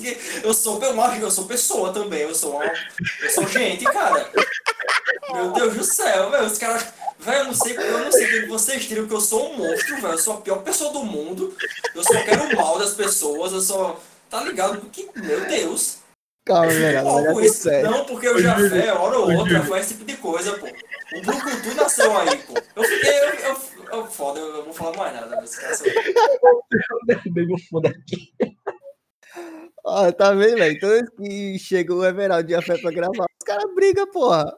[0.43, 2.21] Eu sou, eu acho que eu sou pessoa também.
[2.23, 4.31] Eu sou uma, Eu sou gente, cara.
[5.31, 6.47] Meu Deus do céu, velho.
[6.47, 6.87] Os caras.
[7.19, 9.57] Velho, eu não sei, eu não sei o que vocês tiram, que eu sou um
[9.59, 10.15] monstro, velho.
[10.15, 11.55] Eu sou a pior pessoa do mundo.
[11.95, 13.53] Eu só quero o mal das pessoas.
[13.53, 14.01] Eu só.
[14.31, 14.81] Tá ligado?
[14.81, 15.99] Porque, meu Deus.
[16.45, 17.63] Calma, isso.
[17.63, 17.91] certo.
[17.91, 20.67] Não, porque o Ô, Jafé, Júlio, hora ou outra, faz esse tipo de coisa, pô.
[20.67, 22.55] O Brucutu nasceu aí, pô.
[22.77, 23.19] Eu fiquei.
[23.19, 23.57] Eu, eu,
[23.93, 25.37] eu, foda, eu, eu não vou falar mais nada.
[25.37, 25.87] Cara são-
[27.07, 28.35] Derrubei meu aqui.
[29.87, 30.79] Ó, tá vendo, velho?
[30.81, 34.55] Toda vez que chega o Everaldo e a Fé pra gravar, os caras brigam, porra.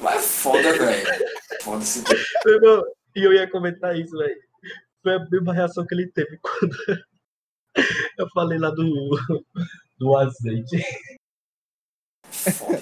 [0.00, 1.24] Mas é foda, velho.
[1.62, 2.02] Foda-se.
[2.46, 4.40] Eu- E eu ia comentar isso, velho.
[5.02, 6.74] Foi a mesma reação que ele teve quando
[8.18, 9.18] eu falei lá do,
[10.02, 10.84] do azeite.
[12.30, 12.76] Foda.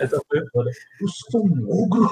[0.00, 0.70] Essa foi foda.
[1.00, 2.08] Eu sou um ogro.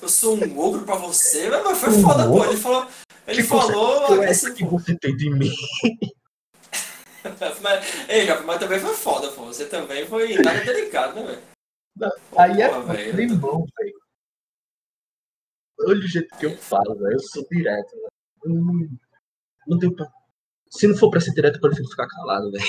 [0.00, 2.44] Eu sou um ogro pra você, mas foi foda, pô.
[2.44, 2.88] Ele falou.
[3.26, 5.50] Ele Que falou Qual é assim, essa que você tem de mim?
[7.60, 9.44] Mas, ei, mas também foi foda, pô.
[9.46, 12.12] Você também foi nada delicado, né, velho?
[12.38, 13.16] Aí é velho.
[13.16, 14.00] limão, velho.
[15.80, 17.14] Olha o jeito que eu falo, velho.
[17.14, 18.08] Eu sou direto, velho.
[18.44, 18.88] Não,
[19.66, 20.10] não tenho pra...
[20.70, 22.64] Se não for pra ser direto, eu prefiro ficar calado, velho.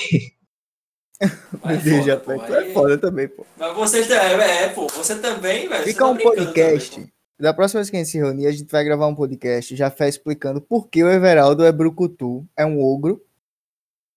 [1.62, 2.38] Mas Meu Deus, foda, já pô.
[2.38, 3.46] Tu é foda também, pô.
[3.58, 5.84] Mas você é, é, pô, você também, velho.
[5.84, 6.90] Fica um tá brincando podcast.
[6.92, 9.76] também, Da próxima vez que a gente se reunir, a gente vai gravar um podcast
[9.76, 13.22] já fé explicando por que o Everaldo é brucutu, é um ogro.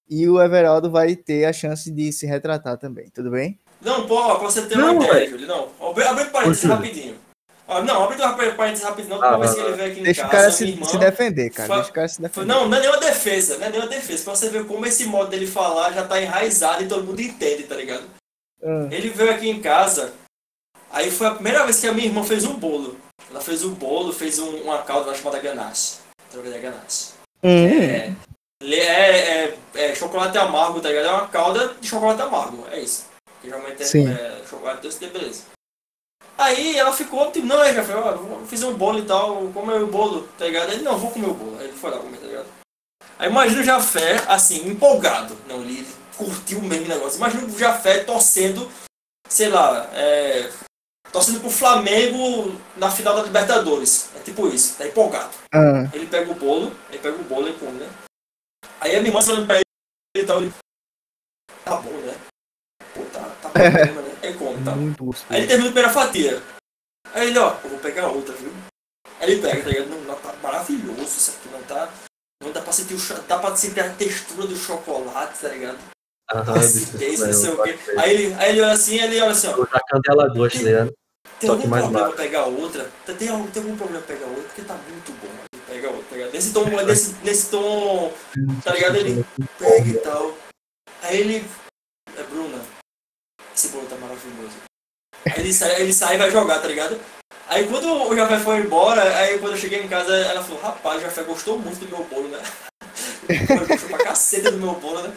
[0.10, 3.60] E o Everaldo vai ter a chance de se retratar também, tudo bem?
[3.82, 5.70] Não, pô, pra você ter não, uma ideia, Júlio, não.
[5.82, 7.16] Abre, abre parênteses rapidinho.
[7.78, 10.28] Ah, não, abre um parênteses rapidinho, não, ah, vez que ele veio aqui em Deixa
[10.28, 10.34] casa.
[10.34, 11.68] Deixa o cara se, se, defender, cara.
[11.68, 11.76] Fa...
[11.76, 12.46] Deixa o cara se defender.
[12.48, 14.24] Não, não é nenhuma defesa, não é nenhuma defesa.
[14.24, 17.64] Pra você ver como esse modo dele falar já tá enraizado e todo mundo entende,
[17.64, 18.04] tá ligado?
[18.64, 18.88] Ah.
[18.92, 20.14] Ele veio aqui em casa,
[20.92, 22.98] aí foi a primeira vez que a minha irmã fez um bolo.
[23.30, 25.98] Ela fez um bolo, fez um, uma calda chamada ganache.
[26.32, 27.14] Droga da ganache.
[27.44, 27.68] Hum.
[27.68, 28.14] É,
[28.62, 31.08] é, é, é, chocolate amargo, tá ligado?
[31.08, 33.08] É uma calda de chocolate amargo, é isso.
[33.42, 35.53] Que geralmente é, é chocolate doce beleza.
[36.38, 39.88] Aí ela ficou, tipo, não, já foi, eu fiz um bolo e tal, come o
[39.88, 40.72] bolo, tá ligado?
[40.72, 41.58] Ele, não, vou comer o bolo.
[41.60, 42.48] Aí ele foi lá comer, tá ligado?
[43.20, 45.38] Aí imagina o Jafé, assim, empolgado.
[45.48, 47.18] Não, ele curtiu mesmo o negócio.
[47.18, 48.70] Imagina o Jafé torcendo,
[49.30, 50.50] sei lá, é,
[51.12, 54.10] torcendo pro Flamengo na final da Libertadores.
[54.16, 55.32] É tipo isso, tá empolgado.
[55.54, 55.90] Uhum.
[55.94, 57.90] Ele pega o bolo, ele pega o bolo e come, né?
[58.82, 59.64] Aí a minha irmã falando pra ele
[60.18, 60.54] e tal, ele.
[61.64, 62.16] Tá bom, né?
[62.94, 64.03] Pô, tá, tá bom, né?
[64.24, 64.72] Aí come, tá?
[64.72, 66.42] Muito Aí ele termina a primeira fatia.
[67.14, 68.52] Aí ele, ó, eu vou pegar outra, viu?
[69.20, 69.90] Aí ele pega, tá ligado?
[69.90, 71.90] Não, não, tá maravilhoso isso aqui, não tá.
[72.42, 75.78] Não dá pra sentir o dá pra sentir a textura do chocolate, tá ligado?
[76.30, 77.78] Acidez, não sei o quê.
[77.98, 79.66] Aí ele, aí ele olha assim, ele olha assim, ó.
[79.66, 80.90] Já candela doce, né?
[81.40, 82.90] Tem algum problema pegar outra?
[83.06, 84.44] Tem, tem, algum, tem algum problema pegar outra?
[84.44, 85.60] Porque tá muito bom.
[85.68, 86.34] Pega outra, tá ligado?
[86.34, 88.14] Nesse tom, nesse, nesse tom,
[88.64, 88.96] tá ligado?
[88.96, 89.26] Ele
[89.60, 90.38] pega e tal.
[91.02, 91.46] Aí ele.
[93.56, 94.56] Esse bolo tá maravilhoso.
[95.26, 97.00] Aí ele sai, ele sai e vai jogar, tá ligado?
[97.48, 100.98] Aí quando o Jafé foi embora, aí quando eu cheguei em casa, ela falou, rapaz,
[100.98, 102.42] o Jafé gostou muito do meu bolo, né?
[103.30, 105.14] Ele gostou pra caceta do meu bolo, né?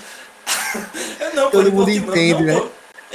[1.18, 2.70] Eu, não, Todo mundo entende, não, né?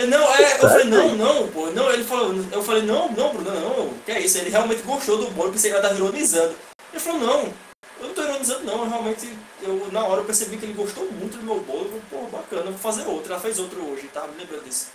[0.08, 3.52] Não, é, eu falei, não, não, pô, não, ele falou, eu falei, não, não, Bruno,
[3.52, 6.56] não, que é isso, ele realmente gostou do bolo, pensei que ela tava ironizando.
[6.92, 7.54] Ele falou, não,
[8.00, 11.38] eu não tô ironizando não, realmente, eu, na hora eu percebi que ele gostou muito
[11.38, 14.38] do meu bolo, eu pô, bacana, vou fazer outro, ela fez outro hoje, tá, me
[14.38, 14.88] lembrando disso.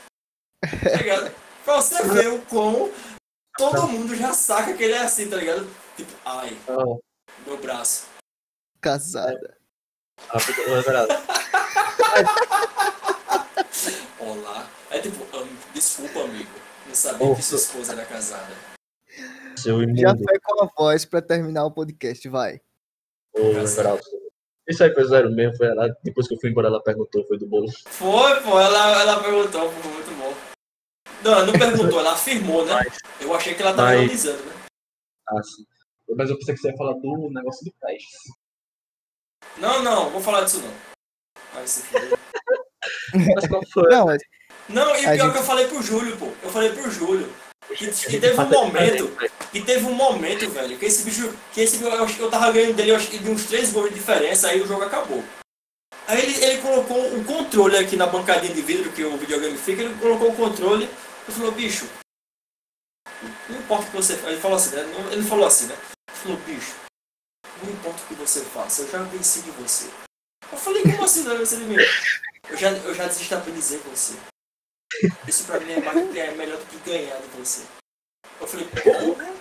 [0.60, 1.34] Tá ligado?
[1.64, 2.90] Pra você ver o quão
[3.56, 5.68] todo mundo já saca que ele é assim, tá ligado?
[5.96, 7.00] Tipo, ai, oh.
[7.46, 8.06] meu braço.
[8.80, 9.56] Casada.
[10.30, 10.38] Ah.
[14.20, 14.68] Olá.
[14.90, 15.26] É tipo,
[15.74, 16.50] desculpa, amigo.
[16.86, 18.54] Não sabia que sua esposa era casada.
[19.56, 22.60] Seu Já foi com a voz pra terminar o podcast, vai.
[23.34, 23.52] Ô.
[24.68, 25.96] Isso aí foi zero mesmo, foi ela.
[26.02, 27.70] Depois que eu fui embora, ela perguntou, foi do bolo.
[27.86, 30.34] Foi, pô, ela, ela perguntou, foi muito bom.
[31.22, 32.74] Não, ela não perguntou, ela afirmou, né?
[32.74, 33.98] Mas, eu achei que ela tava mas...
[33.98, 34.52] analisando, né?
[35.28, 35.64] Ah, sim.
[36.16, 38.20] Mas eu pensei que você ia falar do negócio do Prestes.
[39.58, 40.72] Não, não, vou falar disso não.
[41.52, 41.82] Vai se
[43.34, 43.90] Mas qual foi?
[43.90, 44.22] Não, mas...
[44.68, 45.32] não e pior gente...
[45.32, 46.26] que eu falei pro Júlio, pô.
[46.42, 47.32] Eu falei pro Júlio.
[47.74, 49.16] Que, que teve um momento.
[49.50, 51.34] Que teve um momento, velho, que esse bicho.
[51.52, 54.48] Que esse bicho, eu, eu tava ganhando dele acho, de uns três gols de diferença,
[54.48, 55.24] aí o jogo acabou.
[56.06, 59.82] Aí ele, ele colocou um controle aqui na bancadinha de vidro que o videogame fica,
[59.82, 60.88] ele colocou o controle
[61.28, 61.88] e falou, bicho,
[63.48, 64.30] não importa o que você faça.
[64.30, 64.82] Ele falou assim, né?
[65.10, 65.76] Ele falou assim, né?
[66.08, 66.74] Ele falou, bicho,
[67.62, 69.90] não importa o que você faça, eu já venci de você.
[70.52, 71.76] Eu falei, como assim não venci de mim?
[72.48, 74.14] Eu já, eu já desestabilizei você.
[75.26, 77.62] Isso pra mim é, mais, é melhor do que ganhar de você.
[78.40, 79.34] Eu falei, porra.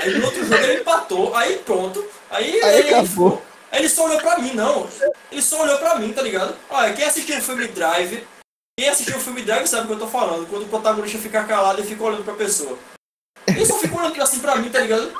[0.00, 2.06] Aí no outro jogo ele empatou, aí pronto.
[2.28, 3.42] Aí, aí ele, acabou.
[3.70, 4.88] Aí ele só olhou pra mim, não.
[5.30, 6.56] Ele só olhou pra mim, tá ligado?
[6.70, 8.26] Olha, quem assistiu o filme Drive,
[8.78, 10.48] quem assistiu o filme Drive sabe o que eu tô falando.
[10.48, 12.78] Quando o protagonista fica calado e fica olhando pra pessoa.
[13.46, 15.12] Ele só fica olhando assim pra mim, tá ligado?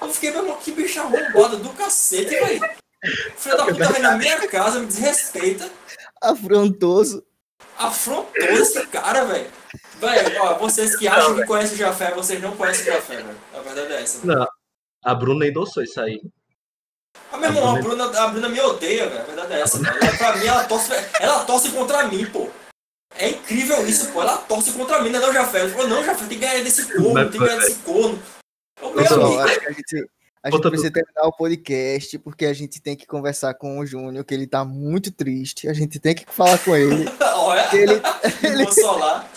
[0.00, 2.60] Eu fiquei, meu irmão, que bicho arrombado do cacete, velho.
[3.36, 5.70] Filho da puta vem na minha casa, me desrespeita.
[6.20, 7.24] Afrontoso.
[7.76, 9.50] Afrontoso esse cara, velho.
[10.00, 13.38] Velho, ó, vocês que acham que conhecem o Jafé, vocês não conhecem o Jafé, velho.
[13.54, 14.18] A verdade é essa.
[14.18, 14.38] Véio.
[14.38, 14.48] Não,
[15.04, 16.20] a Bruna endossou isso aí.
[17.30, 19.20] Ah, meu irmão, a Bruna, a Bruna me odeia, velho.
[19.20, 20.18] A verdade é essa, velho.
[20.18, 22.48] Pra mim, ela torce, ela torce contra mim, pô.
[23.16, 24.22] É incrível isso, pô.
[24.22, 25.60] Ela torce contra mim, não é o Jafé.
[25.60, 28.22] Ela falou, não, Jafé, tem que ganhar desse corno, tem que ganhar desse corno.
[28.80, 29.38] Meu amigo.
[29.40, 30.10] Acho que a gente,
[30.42, 34.24] a gente precisa terminar o podcast, porque a gente tem que conversar com o Júnior,
[34.24, 35.68] que ele tá muito triste.
[35.68, 37.04] A gente tem que falar com ele.
[37.36, 37.94] Olha, ele,
[38.42, 38.64] ele...
[38.64, 39.30] Vou solar.